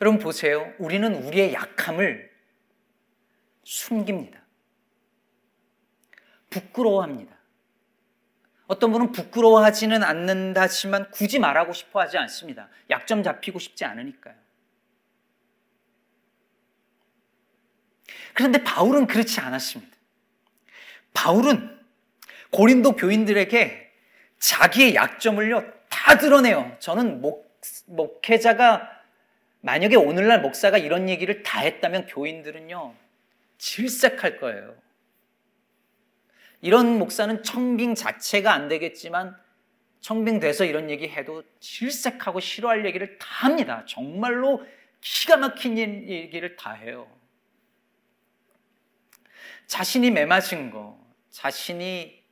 여러분 0.00 0.20
보세요. 0.20 0.72
우리는 0.78 1.14
우리의 1.24 1.52
약함을 1.52 2.35
숨깁니다. 3.66 4.40
부끄러워합니다. 6.50 7.36
어떤 8.68 8.92
분은 8.92 9.10
부끄러워하지는 9.10 10.04
않는다지만 10.04 11.10
굳이 11.10 11.40
말하고 11.40 11.72
싶어 11.72 12.00
하지 12.00 12.16
않습니다. 12.16 12.68
약점 12.90 13.24
잡히고 13.24 13.58
싶지 13.58 13.84
않으니까요. 13.84 14.34
그런데 18.34 18.62
바울은 18.62 19.08
그렇지 19.08 19.40
않았습니다. 19.40 19.96
바울은 21.12 21.80
고린도 22.52 22.94
교인들에게 22.94 23.92
자기의 24.38 24.94
약점을요, 24.94 25.72
다 25.88 26.18
드러내요. 26.18 26.76
저는 26.78 27.20
목, 27.20 27.60
목회자가, 27.86 28.88
만약에 29.60 29.96
오늘날 29.96 30.40
목사가 30.40 30.78
이런 30.78 31.08
얘기를 31.08 31.42
다 31.42 31.60
했다면 31.60 32.06
교인들은요, 32.06 33.05
질색할 33.58 34.38
거예요. 34.38 34.74
이런 36.60 36.98
목사는 36.98 37.42
청빙 37.42 37.94
자체가 37.94 38.52
안 38.52 38.68
되겠지만 38.68 39.36
청빙 40.00 40.40
돼서 40.40 40.64
이런 40.64 40.90
얘기 40.90 41.08
해도 41.08 41.42
질색하고 41.60 42.40
싫어할 42.40 42.86
얘기를 42.86 43.18
다 43.18 43.26
합니다. 43.46 43.84
정말로 43.86 44.64
기가 45.00 45.36
막힌 45.36 45.78
얘기를 45.78 46.56
다 46.56 46.72
해요. 46.72 47.10
자신이 49.66 50.10
매 50.10 50.24
맞은 50.26 50.70
거, 50.70 50.98
자신이 51.30 52.22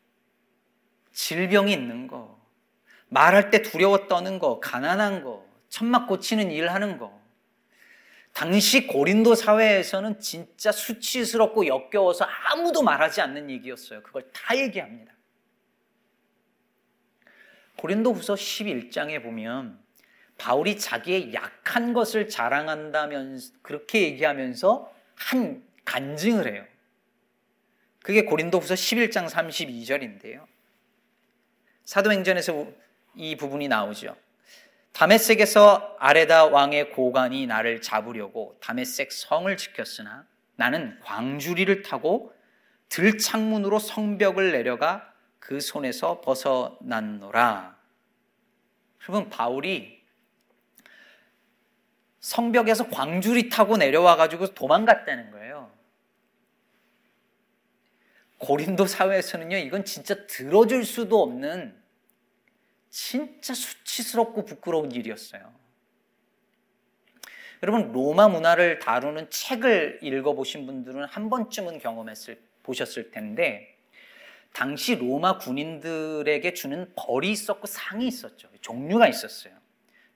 질병이 1.12 1.72
있는 1.72 2.06
거, 2.06 2.40
말할 3.08 3.50
때 3.50 3.62
두려워 3.62 4.06
떠는 4.06 4.38
거, 4.38 4.60
가난한 4.60 5.22
거, 5.22 5.44
천막 5.68 6.08
고치는 6.08 6.50
일 6.50 6.70
하는 6.70 6.98
거, 6.98 7.20
당시 8.34 8.88
고린도 8.88 9.36
사회에서는 9.36 10.18
진짜 10.18 10.72
수치스럽고 10.72 11.68
역겨워서 11.68 12.24
아무도 12.24 12.82
말하지 12.82 13.20
않는 13.20 13.48
얘기였어요. 13.48 14.02
그걸 14.02 14.28
다 14.32 14.58
얘기합니다. 14.58 15.14
고린도 17.76 18.12
후서 18.12 18.34
11장에 18.34 19.22
보면 19.22 19.78
바울이 20.36 20.78
자기의 20.78 21.32
약한 21.32 21.92
것을 21.92 22.28
자랑한다면 22.28 23.40
그렇게 23.62 24.02
얘기하면서 24.02 24.92
한 25.14 25.64
간증을 25.84 26.52
해요. 26.52 26.66
그게 28.02 28.24
고린도 28.24 28.58
후서 28.58 28.74
11장 28.74 29.28
32절인데요. 29.28 30.44
사도행전에서 31.84 32.66
이 33.14 33.36
부분이 33.36 33.68
나오죠. 33.68 34.16
다메섹에서 34.94 35.96
아레다 35.98 36.46
왕의 36.46 36.92
고관이 36.92 37.46
나를 37.46 37.82
잡으려고 37.82 38.56
다메섹 38.60 39.10
성을 39.12 39.54
지켰으나 39.56 40.24
나는 40.54 40.98
광주리를 41.00 41.82
타고 41.82 42.32
들창문으로 42.88 43.80
성벽을 43.80 44.52
내려가 44.52 45.12
그 45.40 45.60
손에서 45.60 46.20
벗어났노라. 46.20 47.76
여러분 49.02 49.28
바울이 49.28 50.00
성벽에서 52.20 52.88
광주리 52.88 53.48
타고 53.48 53.76
내려와 53.76 54.14
가지고 54.14 54.54
도망갔다는 54.54 55.32
거예요. 55.32 55.72
고린도 58.38 58.86
사회에서는요, 58.86 59.56
이건 59.56 59.84
진짜 59.84 60.26
들어줄 60.26 60.84
수도 60.84 61.20
없는 61.20 61.83
진짜 62.94 63.54
수치스럽고 63.54 64.44
부끄러운 64.44 64.92
일이었어요. 64.92 65.52
여러분 67.64 67.90
로마 67.90 68.28
문화를 68.28 68.78
다루는 68.78 69.30
책을 69.30 69.98
읽어보신 70.00 70.64
분들은 70.64 71.06
한 71.06 71.28
번쯤은 71.28 71.80
경험했을 71.80 72.40
보셨을 72.62 73.10
텐데 73.10 73.76
당시 74.52 74.94
로마 74.94 75.38
군인들에게 75.38 76.54
주는 76.54 76.92
벌이 76.94 77.32
있었고 77.32 77.66
상이 77.66 78.06
있었죠. 78.06 78.48
종류가 78.60 79.08
있었어요. 79.08 79.52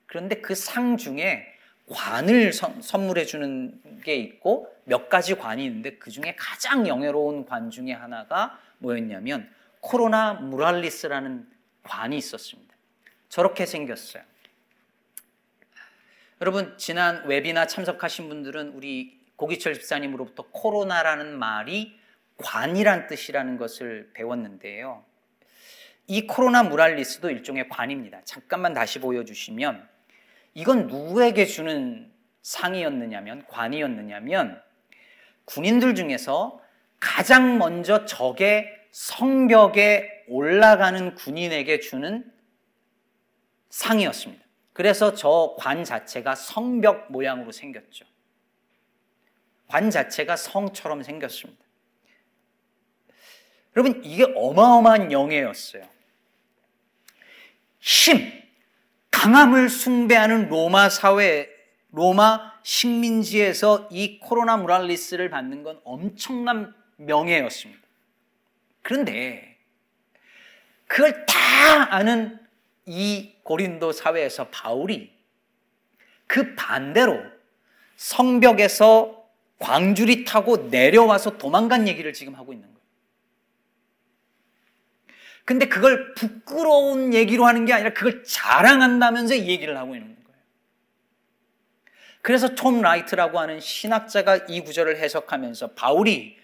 그런데 0.07 0.41
그 0.41 0.55
상 0.55 0.97
중에 0.97 1.47
관을 1.91 2.53
선, 2.53 2.81
선물해 2.81 3.25
주는 3.25 4.01
게 4.05 4.15
있고 4.15 4.73
몇 4.85 5.09
가지 5.09 5.35
관이 5.35 5.65
있는데 5.65 5.97
그 5.97 6.13
중에 6.13 6.37
가장 6.39 6.87
영예로운 6.87 7.45
관 7.45 7.71
중에 7.71 7.91
하나가 7.93 8.61
뭐였냐면 8.79 9.53
코로나 9.81 10.35
무랄리스라는 10.35 11.49
관이 11.83 12.17
있었습니다. 12.17 12.68
저렇게 13.29 13.67
생겼어요. 13.67 14.23
여러분 16.41 16.77
지난 16.79 17.27
웹이나 17.27 17.67
참석하신 17.67 18.29
분들은 18.29 18.71
우리 18.71 19.19
고기철 19.37 19.75
집사님으로부터 19.75 20.45
코로나라는 20.51 21.39
말이 21.39 21.99
관이란 22.39 23.09
뜻이라는 23.09 23.57
것을 23.57 24.11
배웠는데요. 24.15 25.05
이 26.07 26.27
코로나 26.27 26.63
무랄리스도 26.63 27.31
일종의 27.31 27.69
관입니다. 27.69 28.21
잠깐만 28.25 28.73
다시 28.73 28.99
보여주시면 29.01 29.87
이건 30.55 30.87
누구에게 30.87 31.45
주는 31.45 32.11
상이었느냐면 32.43 33.45
관이었느냐면 33.49 34.63
군인들 35.45 35.95
중에서 35.95 36.61
가장 37.01 37.59
먼저 37.59 38.07
적의 38.07 38.75
성벽에 38.91 40.25
올라가는 40.29 41.15
군인에게 41.15 41.81
주는 41.81 42.25
상이었습니다. 43.71 44.45
그래서 44.73 45.15
저 45.15 45.57
관 45.59 45.85
자체가 45.85 46.35
성벽 46.35 47.11
모양으로 47.11 47.53
생겼죠. 47.53 48.05
관 49.67 49.91
자체가 49.91 50.37
성처럼 50.37 51.03
생겼습니다. 51.03 51.63
여러분, 53.77 54.03
이게 54.05 54.25
어마어마한 54.35 55.13
영예였어요. 55.13 55.87
힘, 57.81 58.33
강함을 59.11 59.69
숭배하는 59.69 60.49
로마 60.49 60.89
사회, 60.89 61.49
로마 61.91 62.53
식민지에서 62.63 63.89
이 63.91 64.19
코로나 64.21 64.57
무랄리스를 64.57 65.31
받는 65.31 65.63
건 65.63 65.81
엄청난 65.85 66.75
명예였습니다. 66.97 67.83
그런데 68.83 69.59
그걸 70.87 71.27
다 71.27 71.95
아는 71.95 72.39
이 72.89 73.35
고린도 73.43 73.93
사회에서 73.93 74.49
바울이 74.49 75.13
그 76.27 76.55
반대로 76.55 77.23
성벽에서 77.97 79.29
광주리 79.59 80.25
타고 80.25 80.57
내려와서 80.57 81.37
도망간 81.37 81.87
얘기를 81.87 82.13
지금 82.13 82.35
하고 82.35 82.53
있는 82.53 82.67
거예요. 82.67 82.79
근데 85.45 85.67
그걸 85.69 86.15
부끄러운 86.15 87.13
얘기로 87.13 87.45
하는 87.45 87.67
게 87.67 87.73
아니라 87.75 87.93
그걸 87.93 88.25
자랑한다면서 88.25 89.39
얘기를 89.39 89.77
하고 89.77 89.95
있는 89.95 90.15
거예요. 90.25 90.41
그래서 92.23 92.55
톰 92.55 92.81
라이트라고 92.81 93.39
하는 93.39 93.61
신학자가 93.61 94.37
이 94.49 94.61
구절을 94.63 94.99
해석하면서 94.99 95.73
바울이 95.73 96.39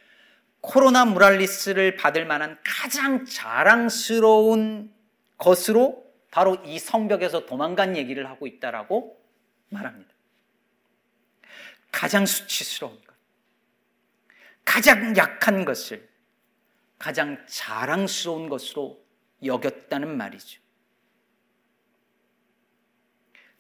코로나 0.61 1.04
무랄리스를 1.04 1.96
받을 1.96 2.26
만한 2.26 2.59
가장 2.64 3.24
자랑스러운 3.26 4.92
것으로 5.37 6.03
바로 6.35 6.57
이 6.64 6.81
성벽에서 6.81 7.47
도망간 7.47 7.97
얘기를 7.97 8.29
하고 8.29 8.49
있다라고 8.49 9.25
말합니다. 9.68 10.12
가장 11.92 12.27
수치스러운 12.27 13.01
것, 13.05 13.14
가장 14.64 15.16
약한 15.16 15.64
것을 15.64 16.09
가장 16.99 17.40
자랑스러운 17.47 18.49
것으로 18.49 19.01
여겼다는 19.44 20.16
말이죠. 20.16 20.61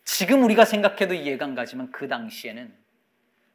지금 0.02 0.42
우리가 0.42 0.64
생각해도 0.64 1.14
이해가 1.14 1.44
안 1.44 1.54
가지만 1.54 1.92
그 1.92 2.08
당시에는 2.08 2.76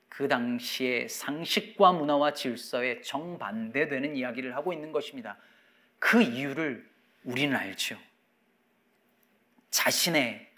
그 0.07 0.29
당시의 0.29 1.09
상식과 1.09 1.91
문화와 1.91 2.31
질서에 2.31 3.01
정반대되는 3.01 4.15
이야기를 4.15 4.55
하고 4.55 4.71
있는 4.71 4.93
것입니다. 4.93 5.37
그 5.99 6.21
이유를 6.21 6.89
우리는 7.25 7.53
알죠. 7.53 7.97
자신의 9.71 10.49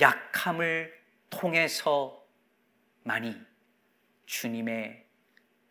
약함을 0.00 0.98
통해서 1.30 2.24
많이 3.02 3.36
주님의 4.26 5.06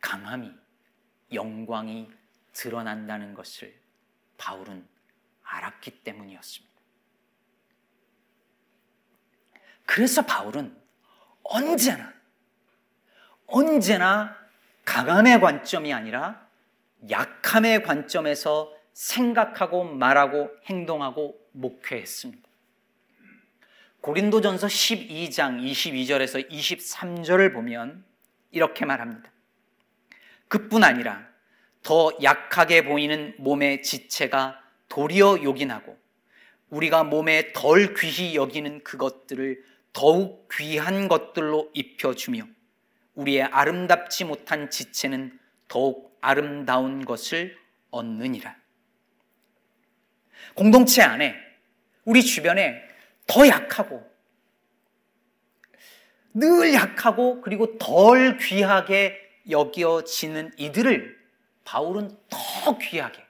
강함이 0.02 0.52
영광이 1.34 2.10
드러난다는 2.54 3.34
것을 3.34 3.80
바울은 4.38 4.88
알았기 5.44 6.04
때문이었습니다. 6.04 6.70
그래서 9.86 10.22
바울은 10.26 10.78
언제나 11.44 12.14
언제나 13.48 14.38
강함의 14.86 15.40
관점이 15.40 15.94
아니라 15.94 16.48
약함의 17.10 17.84
관점에서 17.84 18.76
생각하고 18.94 19.84
말하고 19.84 20.52
행동하고 20.66 21.40
목회했습니다. 21.54 22.49
고린도전서 24.02 24.68
12장 24.68 25.62
22절에서 25.62 26.50
23절을 26.50 27.54
보면 27.54 28.06
이렇게 28.52 28.86
말합니다. 28.86 29.32
그뿐 30.48 30.84
아니라 30.84 31.28
더 31.84 32.12
약하게 32.24 32.84
보이는 32.84 33.36
몸의 33.38 33.84
지체가 33.84 34.62
도리어 34.88 35.44
요긴하고 35.44 35.98
우리가 36.70 37.04
몸에 37.04 37.52
덜 37.54 37.94
귀히 37.96 38.36
여기는 38.36 38.84
그것들을 38.84 39.64
더욱 39.92 40.48
귀한 40.54 41.08
것들로 41.08 41.70
입혀주며 41.74 42.48
우리의 43.16 43.44
아름답지 43.44 44.24
못한 44.24 44.70
지체는 44.70 45.38
더욱 45.68 46.18
아름다운 46.22 47.06
것을 47.06 47.58
얻느니라. 47.92 48.56
공동체 50.54 51.02
안에 51.02 51.36
우리 52.06 52.24
주변에 52.24 52.88
더 53.30 53.48
약하고 53.48 54.10
늘 56.34 56.74
약하고 56.74 57.42
그리고 57.42 57.78
덜 57.78 58.38
귀하게 58.38 59.18
여겨지는 59.50 60.54
이들을 60.58 61.20
바울은 61.63 62.18
더 62.30 62.78
귀하게, 62.80 63.24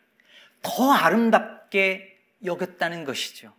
더 0.61 0.93
아름답게 0.93 2.17
여겼다는 2.45 3.03
것이죠. 3.03 3.53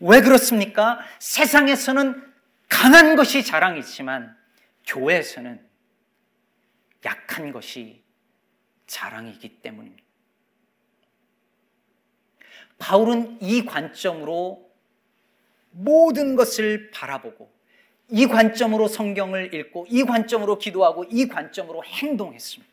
왜 0.00 0.20
그렇습니까? 0.20 0.98
세상에서는 1.20 2.32
강한 2.68 3.14
것이 3.14 3.44
자랑이지만 3.44 4.36
교회에서는 4.86 5.64
약한 7.04 7.52
것이 7.52 8.02
자랑이기 8.86 9.60
때문입니다. 9.60 10.02
바울은 12.78 13.38
이 13.40 13.64
관점으로 13.64 14.63
모든 15.74 16.36
것을 16.36 16.90
바라보고 16.90 17.50
이 18.10 18.26
관점으로 18.26 18.88
성경을 18.88 19.54
읽고 19.54 19.86
이 19.88 20.04
관점으로 20.04 20.58
기도하고 20.58 21.04
이 21.04 21.28
관점으로 21.28 21.84
행동했습니다. 21.84 22.72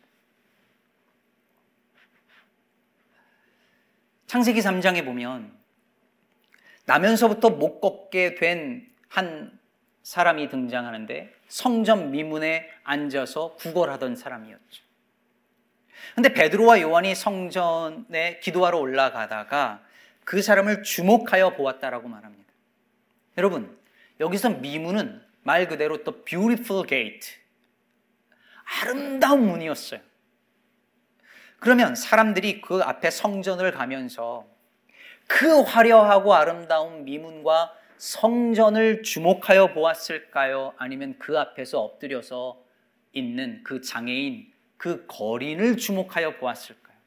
창세기 4.28 4.62
3장에 4.62 5.04
보면 5.04 5.52
나면서부터 6.86 7.50
못 7.50 7.80
걷게 7.82 8.36
된 8.36 8.92
한 9.12 9.60
사람이 10.04 10.48
등장하는데 10.50 11.34
성전 11.50 12.12
미문에 12.12 12.70
앉아서 12.84 13.56
구걸하던 13.56 14.16
사람이었죠. 14.16 14.84
근데 16.16 16.34
베드로와 16.34 16.82
요한이 16.82 17.14
성전에 17.14 18.40
기도하러 18.40 18.80
올라가다가 18.80 19.84
그 20.24 20.42
사람을 20.42 20.84
주목하여 20.84 21.56
보았다라고 21.56 22.08
말합니다. 22.08 22.51
여러분, 23.38 23.78
여기서 24.20 24.50
미문은 24.50 25.22
말 25.44 25.68
그대로 25.68 26.04
또 26.04 26.24
beautiful 26.24 26.86
gate. 26.88 27.42
아름다운 28.82 29.48
문이었어요. 29.48 30.00
그러면 31.60 31.96
사람들이 31.96 32.62
그 32.62 32.82
앞에 32.82 33.12
성전을 33.12 33.72
가면서 33.72 34.48
그 35.28 35.62
화려하고 35.62 36.34
아름다운 36.34 37.06
미문과 37.06 37.74
성전을 37.98 39.04
주목하여 39.04 39.74
보았을까요? 39.74 40.74
아니면 40.78 41.16
그 41.20 41.38
앞에서 41.38 41.80
엎드려서 41.80 42.60
있는 43.14 43.62
그 43.64 43.82
장애인, 43.82 44.52
그 44.78 45.06
거린을 45.08 45.78
주목하여 45.78 46.38
보았을까요? 46.38 46.98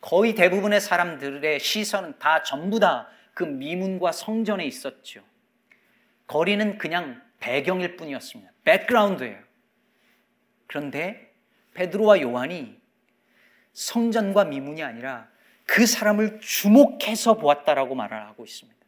거의 0.00 0.34
대부분의 0.34 0.80
사람들의 0.80 1.60
시선은 1.60 2.18
다 2.18 2.42
전부 2.42 2.80
다 2.80 3.08
그 3.40 3.44
미문과 3.44 4.12
성전에 4.12 4.66
있었죠. 4.66 5.24
거리는 6.26 6.76
그냥 6.76 7.22
배경일 7.38 7.96
뿐이었습니다. 7.96 8.52
백그라운드예요. 8.64 9.42
그런데 10.66 11.32
베드로와 11.72 12.20
요한이 12.20 12.78
성전과 13.72 14.44
미문이 14.44 14.82
아니라 14.82 15.26
그 15.64 15.86
사람을 15.86 16.40
주목해서 16.42 17.38
보았다라고 17.38 17.94
말을 17.94 18.26
하고 18.26 18.44
있습니다. 18.44 18.78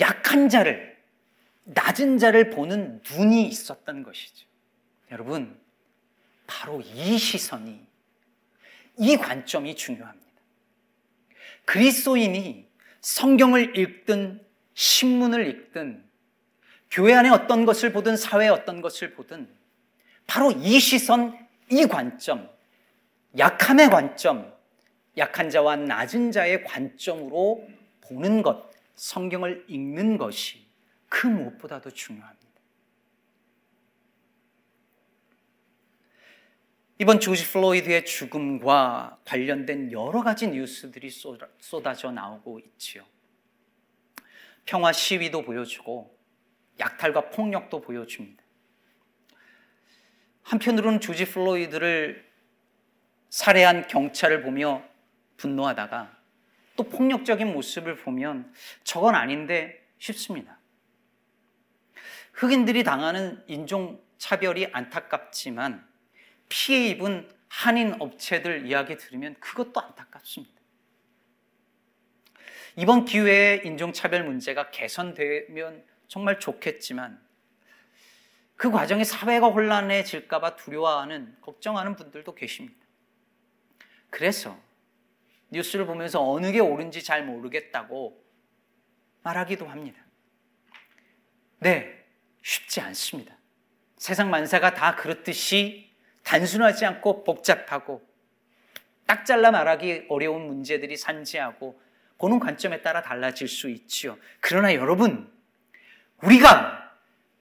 약한 0.00 0.48
자를, 0.48 0.96
낮은 1.64 2.16
자를 2.16 2.48
보는 2.48 3.02
눈이 3.10 3.46
있었던 3.46 4.04
것이죠. 4.04 4.46
여러분, 5.10 5.60
바로 6.46 6.80
이 6.80 7.18
시선이, 7.18 7.86
이 8.96 9.16
관점이 9.18 9.76
중요합니다. 9.76 10.29
그리스도인이 11.70 12.68
성경을 13.00 13.78
읽든 13.78 14.44
신문을 14.74 15.46
읽든 15.46 16.04
교회 16.90 17.14
안에 17.14 17.28
어떤 17.28 17.64
것을 17.64 17.92
보든 17.92 18.16
사회에 18.16 18.48
어떤 18.48 18.80
것을 18.80 19.14
보든 19.14 19.48
바로 20.26 20.50
이 20.50 20.80
시선, 20.80 21.38
이 21.70 21.86
관점, 21.86 22.50
약함의 23.38 23.88
관점, 23.88 24.52
약한 25.16 25.48
자와 25.48 25.76
낮은 25.76 26.32
자의 26.32 26.64
관점으로 26.64 27.68
보는 28.00 28.42
것, 28.42 28.68
성경을 28.96 29.66
읽는 29.68 30.18
것이 30.18 30.66
그 31.08 31.28
무엇보다도 31.28 31.92
중요합니다. 31.92 32.49
이번 37.00 37.18
조지 37.18 37.50
플로이드의 37.50 38.04
죽음과 38.04 39.20
관련된 39.24 39.90
여러 39.90 40.22
가지 40.22 40.48
뉴스들이 40.48 41.08
쏟아져 41.58 42.10
나오고 42.10 42.58
있지요. 42.58 43.06
평화 44.66 44.92
시위도 44.92 45.40
보여주고 45.40 46.14
약탈과 46.78 47.30
폭력도 47.30 47.80
보여줍니다. 47.80 48.44
한편으로는 50.42 51.00
조지 51.00 51.24
플로이드를 51.24 52.30
살해한 53.30 53.86
경찰을 53.88 54.42
보며 54.42 54.84
분노하다가 55.38 56.18
또 56.76 56.82
폭력적인 56.82 57.50
모습을 57.50 57.96
보면 57.96 58.52
저건 58.84 59.14
아닌데 59.14 59.88
싶습니다. 59.96 60.58
흑인들이 62.34 62.84
당하는 62.84 63.42
인종 63.46 64.04
차별이 64.18 64.66
안타깝지만 64.70 65.88
피해 66.50 66.88
입은 66.88 67.30
한인 67.48 67.94
업체들 67.98 68.66
이야기 68.66 68.98
들으면 68.98 69.34
그것도 69.40 69.80
안타깝습니다. 69.80 70.60
이번 72.76 73.06
기회에 73.06 73.62
인종차별 73.64 74.24
문제가 74.24 74.70
개선되면 74.70 75.84
정말 76.06 76.38
좋겠지만 76.38 77.20
그 78.56 78.70
과정에 78.70 79.04
사회가 79.04 79.46
혼란해질까봐 79.46 80.56
두려워하는, 80.56 81.34
걱정하는 81.40 81.96
분들도 81.96 82.34
계십니다. 82.34 82.86
그래서 84.10 84.60
뉴스를 85.50 85.86
보면서 85.86 86.22
어느 86.22 86.52
게 86.52 86.60
옳은지 86.60 87.02
잘 87.02 87.24
모르겠다고 87.24 88.22
말하기도 89.22 89.66
합니다. 89.66 90.04
네, 91.58 92.04
쉽지 92.42 92.80
않습니다. 92.80 93.36
세상 93.96 94.30
만사가 94.30 94.74
다 94.74 94.96
그렇듯이 94.96 95.89
단순하지 96.22 96.86
않고 96.86 97.24
복잡하고 97.24 98.02
딱 99.06 99.26
잘라 99.26 99.50
말하기 99.50 100.06
어려운 100.08 100.46
문제들이 100.46 100.96
산지하고 100.96 101.80
보는 102.18 102.38
관점에 102.38 102.82
따라 102.82 103.02
달라질 103.02 103.48
수 103.48 103.68
있지요. 103.70 104.18
그러나 104.40 104.74
여러분, 104.74 105.32
우리가 106.22 106.94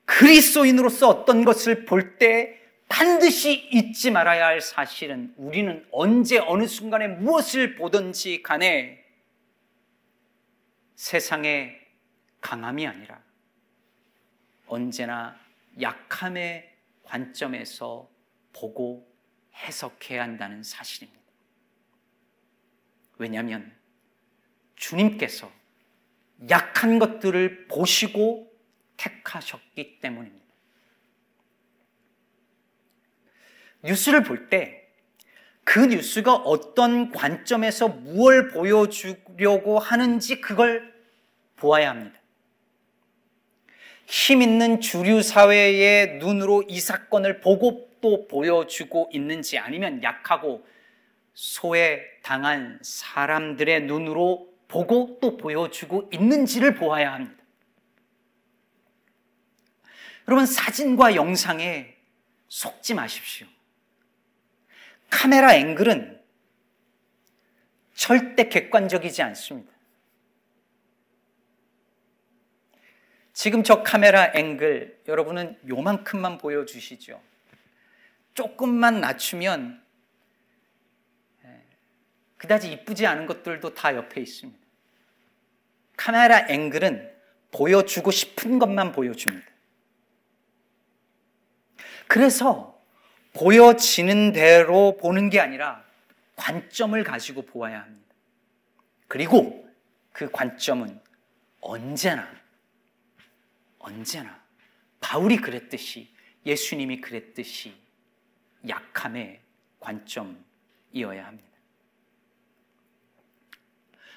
그리스도인으로서 0.06 1.10
어떤 1.10 1.46
것을 1.46 1.86
볼 1.86 2.18
때 2.18 2.60
반드시 2.90 3.70
잊지 3.72 4.10
말아야 4.10 4.48
할 4.48 4.62
사실은 4.62 5.34
우리는 5.38 5.86
언제 5.92 6.40
어느 6.40 6.66
순간에 6.66 7.08
무엇을 7.08 7.76
보든지 7.76 8.42
간에 8.42 9.06
세상의 10.96 11.80
강함이 12.42 12.88
아니라 12.88 13.22
언제나 14.66 15.38
약함의 15.80 16.74
관점에서 17.04 18.10
보고 18.54 19.08
해석해야 19.56 20.24
한다는 20.24 20.64
사실입니다. 20.64 21.20
왜냐하면 23.18 23.76
주님께서 24.76 25.52
약한 26.50 27.00
것들을 27.00 27.68
보시고 27.68 28.52
택하셨기 28.98 30.00
때문입니다. 30.00 30.46
뉴스를 33.84 34.24
볼 34.24 34.50
때 34.50 34.80
그 35.70 35.86
뉴스가 35.86 36.34
어떤 36.34 37.12
관점에서 37.12 37.90
무엇을 37.90 38.48
보여주려고 38.48 39.78
하는지 39.78 40.42
그걸 40.42 40.92
보아야 41.58 41.92
합니다. 41.92 42.20
힘 44.08 44.42
있는 44.42 44.82
주류 44.82 45.22
사회의 45.22 46.18
눈으로 46.18 46.64
이 46.68 46.80
사건을 46.80 47.42
보고 47.42 47.89
또 48.02 48.28
보여주고 48.28 49.10
있는지 49.14 49.58
아니면 49.58 50.02
약하고 50.04 50.66
소외당한 51.34 52.80
사람들의 52.82 53.84
눈으로 53.84 54.54
보고 54.68 55.18
또 55.22 55.38
보여주고 55.38 56.10
있는지를 56.14 56.76
보아야 56.76 57.14
합니다. 57.14 57.44
여러분, 60.28 60.46
사진과 60.46 61.16
영상에 61.16 61.96
속지 62.50 62.94
마십시오. 62.94 63.48
카메라 65.10 65.56
앵글은 65.56 66.22
절대 67.96 68.48
객관적이지 68.48 69.22
않습니다. 69.24 69.72
지금 73.34 73.64
저 73.64 73.84
카메라 73.84 74.32
앵글 74.34 75.04
여러분은 75.08 75.58
요만큼만 75.68 76.38
보여주시죠. 76.38 77.29
조금만 78.34 79.02
낮추면 79.02 79.84
그다지 82.38 82.72
이쁘지 82.72 83.06
않은 83.06 83.26
것들도 83.26 83.74
다 83.74 83.96
옆에 83.96 84.22
있습니다. 84.22 84.60
카메라 85.98 86.48
앵글은 86.48 87.14
보여주고 87.52 88.12
싶은 88.12 88.60
것만 88.60 88.94
보여줍니다. 88.94 89.48
그래서 92.08 92.82
보여지는 93.34 94.32
대로 94.32 94.98
보는 94.98 95.30
게 95.30 95.40
아니라 95.40 95.84
관점을 96.38 97.04
가지고 97.04 97.42
보아야 97.42 97.82
합니다. 97.82 98.16
그리고 99.08 99.70
그 100.14 100.32
관점은 100.32 101.00
언제나, 101.60 102.28
언제나 103.78 104.42
바울이 105.02 105.38
그랬듯이 105.38 106.14
예수님이 106.46 107.02
그랬듯이 107.02 107.76
약함의 108.68 109.40
관점이어야 109.80 111.26
합니다. 111.26 111.50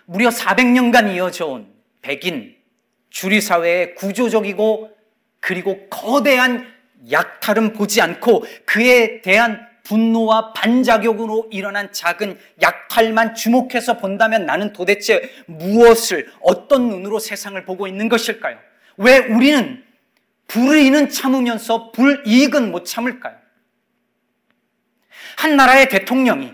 무려 0.05 0.29
400년간 0.29 1.15
이어져 1.15 1.47
온 1.47 1.73
백인 2.03 2.57
주류 3.11 3.41
사회의 3.41 3.95
구조적이고 3.95 4.91
그리고 5.41 5.89
거대한 5.89 6.67
약탈은 7.11 7.73
보지 7.73 8.01
않고 8.01 8.45
그에 8.65 9.23
대한 9.23 9.69
분노와 9.85 10.53
반작용으로 10.53 11.49
일어난 11.51 11.93
작은 11.93 12.39
약탈만 12.61 13.35
주목해서 13.35 13.99
본다면 13.99 14.47
나는 14.47 14.73
도대체 14.73 15.29
무엇을 15.47 16.31
어떤 16.41 16.89
눈으로 16.89 17.19
세상을 17.19 17.63
보고 17.65 17.87
있는 17.87 18.09
것일까요? 18.09 18.59
왜 18.97 19.19
우리는 19.19 19.85
불의는 20.47 21.09
참으면서 21.09 21.91
불이익은 21.93 22.71
못 22.71 22.85
참을까요? 22.85 23.42
한 25.37 25.57
나라의 25.57 25.89
대통령이 25.89 26.53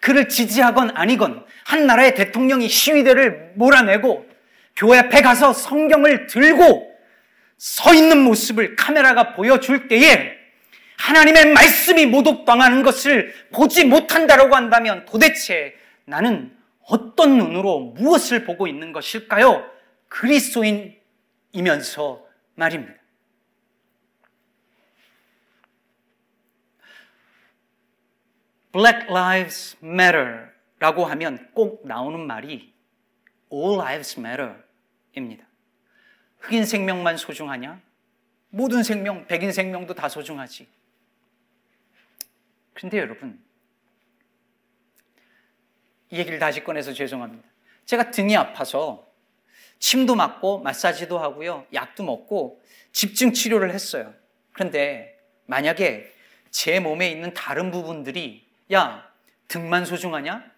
그를 0.00 0.28
지지하건 0.28 0.96
아니건 0.96 1.44
한 1.64 1.86
나라의 1.86 2.14
대통령이 2.14 2.68
시위대를 2.68 3.52
몰아내고 3.54 4.26
교회 4.76 4.98
앞에 4.98 5.22
가서 5.22 5.52
성경을 5.52 6.26
들고 6.26 6.90
서 7.58 7.94
있는 7.94 8.18
모습을 8.18 8.74
카메라가 8.74 9.34
보여줄 9.34 9.86
때에 9.88 10.32
하나님의 10.98 11.52
말씀이 11.52 12.06
모독당하는 12.06 12.82
것을 12.82 13.32
보지 13.52 13.84
못한다라고 13.84 14.56
한다면 14.56 15.04
도대체 15.04 15.74
나는 16.04 16.52
어떤 16.88 17.38
눈으로 17.38 17.94
무엇을 17.96 18.44
보고 18.44 18.66
있는 18.66 18.92
것일까요? 18.92 19.64
그리스도인이면서 20.08 22.24
말입니다. 22.54 23.01
Black 28.72 29.08
Lives 29.08 29.76
Matter 29.82 30.48
라고 30.78 31.04
하면 31.04 31.50
꼭 31.52 31.86
나오는 31.86 32.18
말이 32.26 32.72
All 33.52 33.78
lives 33.78 34.18
matter 34.18 34.54
입니다. 35.14 35.46
흑인 36.38 36.64
생명만 36.64 37.16
소중하냐? 37.16 37.80
모든 38.48 38.82
생명, 38.82 39.26
백인 39.26 39.52
생명도 39.52 39.94
다 39.94 40.08
소중하지. 40.08 40.68
근데 42.74 42.98
여러분, 42.98 43.40
이 46.10 46.18
얘기를 46.18 46.38
다시 46.38 46.64
꺼내서 46.64 46.92
죄송합니다. 46.92 47.48
제가 47.84 48.10
등이 48.10 48.36
아파서 48.36 49.06
침도 49.78 50.14
맞고 50.14 50.60
마사지도 50.60 51.18
하고요. 51.18 51.66
약도 51.74 52.04
먹고 52.04 52.62
집중 52.92 53.32
치료를 53.32 53.72
했어요. 53.72 54.14
그런데 54.52 55.18
만약에 55.46 56.12
제 56.50 56.80
몸에 56.80 57.10
있는 57.10 57.32
다른 57.34 57.70
부분들이 57.70 58.46
야, 58.72 59.12
등만 59.48 59.84
소중하냐? 59.84 60.50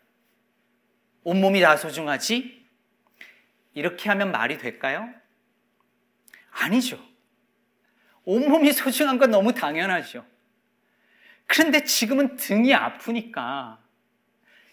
온몸이 1.25 1.61
다 1.61 1.77
소중하지? 1.77 2.65
이렇게 3.75 4.09
하면 4.09 4.31
말이 4.31 4.59
될까요? 4.59 5.13
아니죠. 6.51 6.99
온몸이 8.25 8.73
소중한 8.73 9.19
건 9.19 9.31
너무 9.31 9.53
당연하죠. 9.53 10.25
그런데 11.47 11.85
지금은 11.85 12.37
등이 12.37 12.73
아프니까 12.73 13.83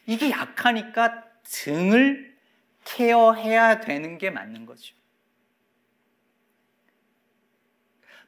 이게 0.05 0.29
약하니까 0.29 1.25
등을 1.43 2.37
케어해야 2.83 3.81
되는 3.81 4.17
게 4.17 4.29
맞는 4.29 4.65
거죠. 4.65 4.95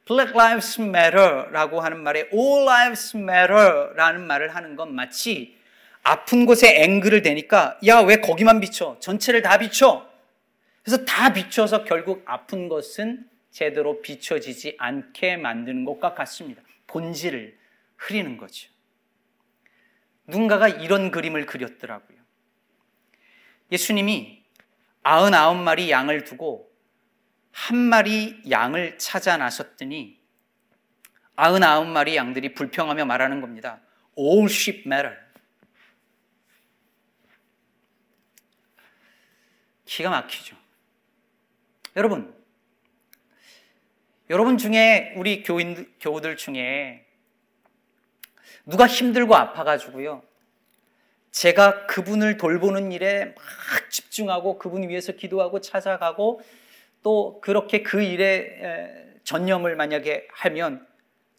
Black 0.06 0.34
Lives 0.34 0.80
Matter라고 0.80 1.80
하는 1.80 2.02
말에 2.02 2.28
All 2.32 2.62
Lives 2.68 3.16
Matter라는 3.16 4.26
말을 4.26 4.54
하는 4.54 4.76
건 4.76 4.94
마치 4.94 5.56
아픈 6.02 6.44
곳에 6.44 6.82
앵글을 6.82 7.22
대니까 7.22 7.78
야 7.86 8.02
왜 8.02 8.16
거기만 8.16 8.60
비춰 8.60 8.96
전체를 9.00 9.40
다 9.42 9.56
비춰 9.58 10.06
그래서 10.82 11.04
다 11.06 11.32
비춰서 11.32 11.84
결국 11.84 12.22
아픈 12.26 12.68
것은 12.68 13.26
제대로 13.50 14.02
비춰지지 14.02 14.76
않게 14.78 15.38
만드는 15.38 15.84
것과 15.84 16.14
같습니다. 16.14 16.60
본질을 16.88 17.56
흐리는 17.96 18.36
거죠. 18.36 18.68
누군가가 20.26 20.68
이런 20.68 21.10
그림을 21.10 21.46
그렸더라고요. 21.46 22.18
예수님이 23.72 24.42
99마리 25.04 25.88
양을 25.88 26.24
두고 26.24 26.70
한 27.54 27.76
마리 27.76 28.42
양을 28.50 28.98
찾아 28.98 29.36
나섰더니 29.36 30.20
99마리 31.36 32.16
양들이 32.16 32.52
불평하며 32.52 33.04
말하는 33.04 33.40
겁니다. 33.40 33.80
All 34.18 34.46
sheep 34.46 34.82
matter. 34.86 35.16
기가 39.84 40.10
막히죠. 40.10 40.56
여러분, 41.94 42.34
여러분 44.30 44.58
중에 44.58 45.14
우리 45.16 45.44
교인 45.44 45.94
교우들 46.00 46.36
중에 46.36 47.06
누가 48.66 48.88
힘들고 48.88 49.36
아파가지고요. 49.36 50.24
제가 51.30 51.86
그분을 51.86 52.36
돌보는 52.36 52.90
일에 52.90 53.26
막 53.26 53.90
집중하고 53.90 54.58
그분 54.58 54.88
위해서 54.88 55.12
기도하고 55.12 55.60
찾아가고 55.60 56.42
또 57.04 57.38
그렇게 57.42 57.82
그 57.82 58.02
일에 58.02 59.20
전념을 59.24 59.76
만약에 59.76 60.26
하면 60.32 60.84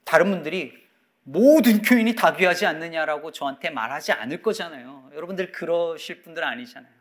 다른 0.06 0.30
분들이 0.30 0.86
모든 1.24 1.82
교인이 1.82 2.14
다 2.14 2.36
귀하지 2.36 2.68
않느냐라고 2.68 3.32
저한테 3.32 3.72
말하지 3.72 4.12
않을 4.12 4.44
거잖아요. 4.44 5.10
여러분들 5.16 5.52
그러실 5.52 6.22
분들 6.22 6.44
아니잖아요. 6.44 6.94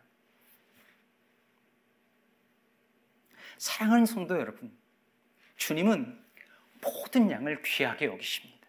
사랑하는 3.59 4.07
성도 4.07 4.39
여러분, 4.41 4.73
주님은 5.57 6.19
모든 6.81 7.31
양을 7.31 7.63
귀하게 7.63 8.07
여기십니다. 8.07 8.67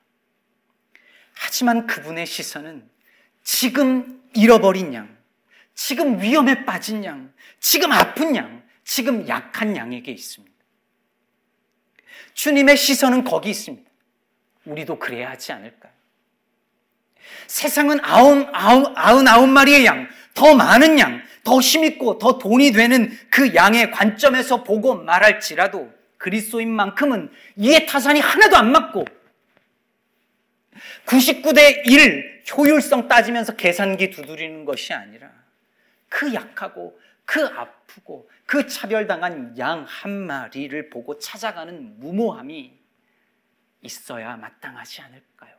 하지만 1.33 1.87
그분의 1.87 2.25
시선은 2.25 2.89
지금 3.43 4.29
잃어버린 4.33 4.93
양, 4.93 5.17
지금 5.73 6.21
위험에 6.21 6.65
빠진 6.65 7.05
양, 7.05 7.33
지금 7.61 7.93
아픈 7.93 8.35
양, 8.35 8.64
지금 8.85 9.27
약한 9.27 9.75
양에게 9.75 10.11
있습니다. 10.11 10.55
주님의 12.33 12.77
시선은 12.77 13.23
거기 13.25 13.49
있습니다. 13.49 13.89
우리도 14.65 14.99
그래야 14.99 15.31
하지 15.31 15.51
않을까요? 15.51 15.91
세상은 17.47 17.99
아흔, 18.03 18.47
아흔, 18.53 18.93
아흔 18.95 19.27
아홉 19.27 19.47
마리의 19.47 19.85
양, 19.85 20.07
더 20.33 20.55
많은 20.55 20.99
양, 20.99 21.21
더 21.43 21.59
힘있고 21.59 22.19
더 22.19 22.37
돈이 22.37 22.71
되는 22.71 23.11
그 23.29 23.53
양의 23.55 23.91
관점에서 23.91 24.63
보고 24.63 24.95
말할지라도 24.95 25.91
그리스도인 26.17 26.71
만큼은 26.71 27.31
이해 27.55 27.85
타산이 27.85 28.19
하나도 28.19 28.55
안 28.55 28.71
맞고 28.71 29.05
99대 31.05 31.87
1 31.87 32.43
효율성 32.55 33.07
따지면서 33.07 33.55
계산기 33.55 34.11
두드리는 34.11 34.65
것이 34.65 34.93
아니라 34.93 35.31
그 36.09 36.33
약하고 36.33 36.97
그 37.25 37.45
아프고 37.45 38.29
그 38.45 38.67
차별당한 38.67 39.57
양 39.57 39.83
한 39.83 40.11
마리를 40.11 40.89
보고 40.89 41.17
찾아가는 41.17 41.99
무모함이 41.99 42.79
있어야 43.81 44.37
마땅하지 44.37 45.01
않을까요? 45.01 45.55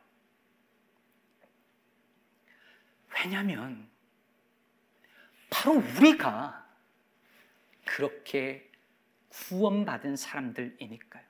왜냐하면 3.15 3.89
바로 5.49 5.73
우리가 5.97 6.65
그렇게 7.85 8.69
구원받은 9.29 10.17
사람들이니까요. 10.17 11.25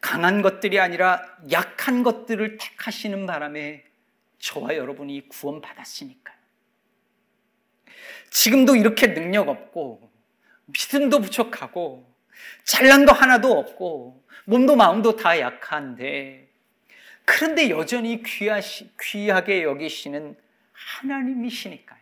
강한 0.00 0.42
것들이 0.42 0.78
아니라 0.80 1.22
약한 1.50 2.02
것들을 2.02 2.58
택하시는 2.58 3.24
바람에 3.24 3.84
저와 4.38 4.76
여러분이 4.76 5.28
구원받았으니까요. 5.28 6.43
지금도 8.30 8.76
이렇게 8.76 9.14
능력 9.14 9.48
없고, 9.48 10.10
믿음도 10.66 11.20
부족하고, 11.20 12.12
잘난도 12.64 13.12
하나도 13.12 13.52
없고, 13.58 14.24
몸도 14.46 14.76
마음도 14.76 15.16
다 15.16 15.38
약한데, 15.38 16.48
그런데 17.24 17.70
여전히 17.70 18.22
귀하시, 18.22 18.90
귀하게 19.00 19.62
여기시는 19.62 20.36
하나님이시니까요. 20.72 22.00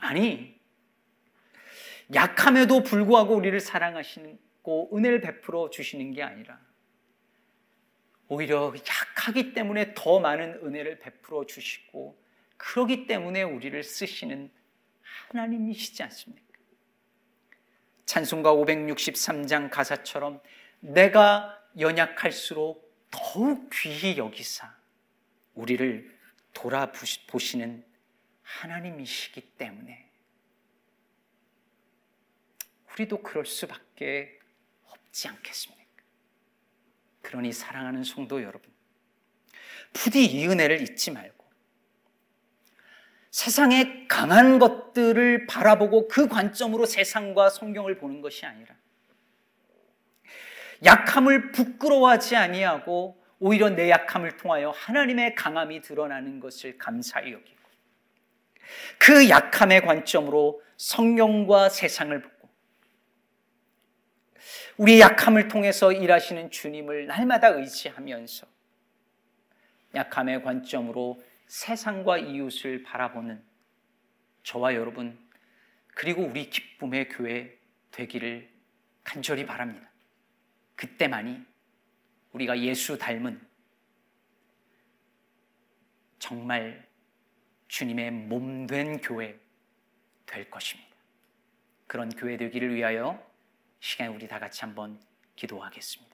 아니, 0.00 0.54
약함에도 2.12 2.82
불구하고 2.82 3.34
우리를 3.34 3.58
사랑하시고 3.60 4.90
은혜를 4.94 5.20
베풀어 5.20 5.70
주시는 5.70 6.12
게 6.12 6.22
아니라 6.22 6.60
오히려 8.28 8.74
약하기 8.76 9.54
때문에 9.54 9.94
더 9.94 10.20
많은 10.20 10.60
은혜를 10.62 10.98
베풀어 10.98 11.46
주시고 11.46 12.18
그러기 12.56 13.06
때문에 13.06 13.42
우리를 13.42 13.82
쓰시는 13.82 14.50
하나님이시지 15.28 16.02
않습니까? 16.04 16.44
찬송가 18.06 18.52
563장 18.54 19.70
가사처럼 19.70 20.40
내가 20.80 21.60
연약할수록 21.78 22.84
더욱 23.10 23.70
귀히 23.72 24.16
여기사 24.18 24.76
우리를 25.54 26.16
돌아보시는 26.52 27.84
하나님이시기 28.42 29.40
때문에 29.56 30.10
우리도 32.92 33.22
그럴 33.22 33.46
수밖에 33.46 34.38
없지 34.86 35.28
않겠습니까? 35.28 35.84
그러니 37.22 37.52
사랑하는 37.52 38.04
성도 38.04 38.42
여러분, 38.42 38.72
부디 39.92 40.26
이 40.26 40.46
은혜를 40.46 40.82
잊지 40.82 41.10
말고 41.10 41.43
세상의 43.34 44.06
강한 44.06 44.60
것들을 44.60 45.48
바라보고 45.48 46.06
그 46.06 46.28
관점으로 46.28 46.86
세상과 46.86 47.50
성경을 47.50 47.98
보는 47.98 48.20
것이 48.20 48.46
아니라 48.46 48.76
약함을 50.84 51.50
부끄러워하지 51.50 52.36
아니하고 52.36 53.20
오히려 53.40 53.70
내 53.70 53.90
약함을 53.90 54.36
통하여 54.36 54.70
하나님의 54.70 55.34
강함이 55.34 55.80
드러나는 55.80 56.38
것을 56.38 56.78
감사히 56.78 57.32
여기고 57.32 57.58
그 59.00 59.28
약함의 59.28 59.80
관점으로 59.80 60.62
성경과 60.76 61.70
세상을 61.70 62.22
보고 62.22 62.48
우리의 64.76 65.00
약함을 65.00 65.48
통해서 65.48 65.90
일하시는 65.90 66.52
주님을 66.52 67.08
날마다 67.08 67.48
의지하면서 67.48 68.46
약함의 69.96 70.44
관점으로 70.44 71.20
세상과 71.46 72.18
이웃을 72.18 72.82
바라보는 72.82 73.42
저와 74.42 74.74
여러분 74.74 75.18
그리고 75.88 76.22
우리 76.22 76.50
기쁨의 76.50 77.08
교회 77.08 77.58
되기를 77.90 78.50
간절히 79.04 79.46
바랍니다. 79.46 79.88
그때만이 80.76 81.44
우리가 82.32 82.58
예수 82.60 82.98
닮은 82.98 83.40
정말 86.18 86.88
주님의 87.68 88.10
몸 88.10 88.66
된 88.66 89.00
교회 89.00 89.38
될 90.26 90.50
것입니다. 90.50 90.90
그런 91.86 92.08
교회 92.10 92.36
되기를 92.36 92.74
위하여 92.74 93.22
시간에 93.80 94.08
우리 94.08 94.26
다 94.26 94.38
같이 94.38 94.62
한번 94.62 94.98
기도하겠습니다. 95.36 96.13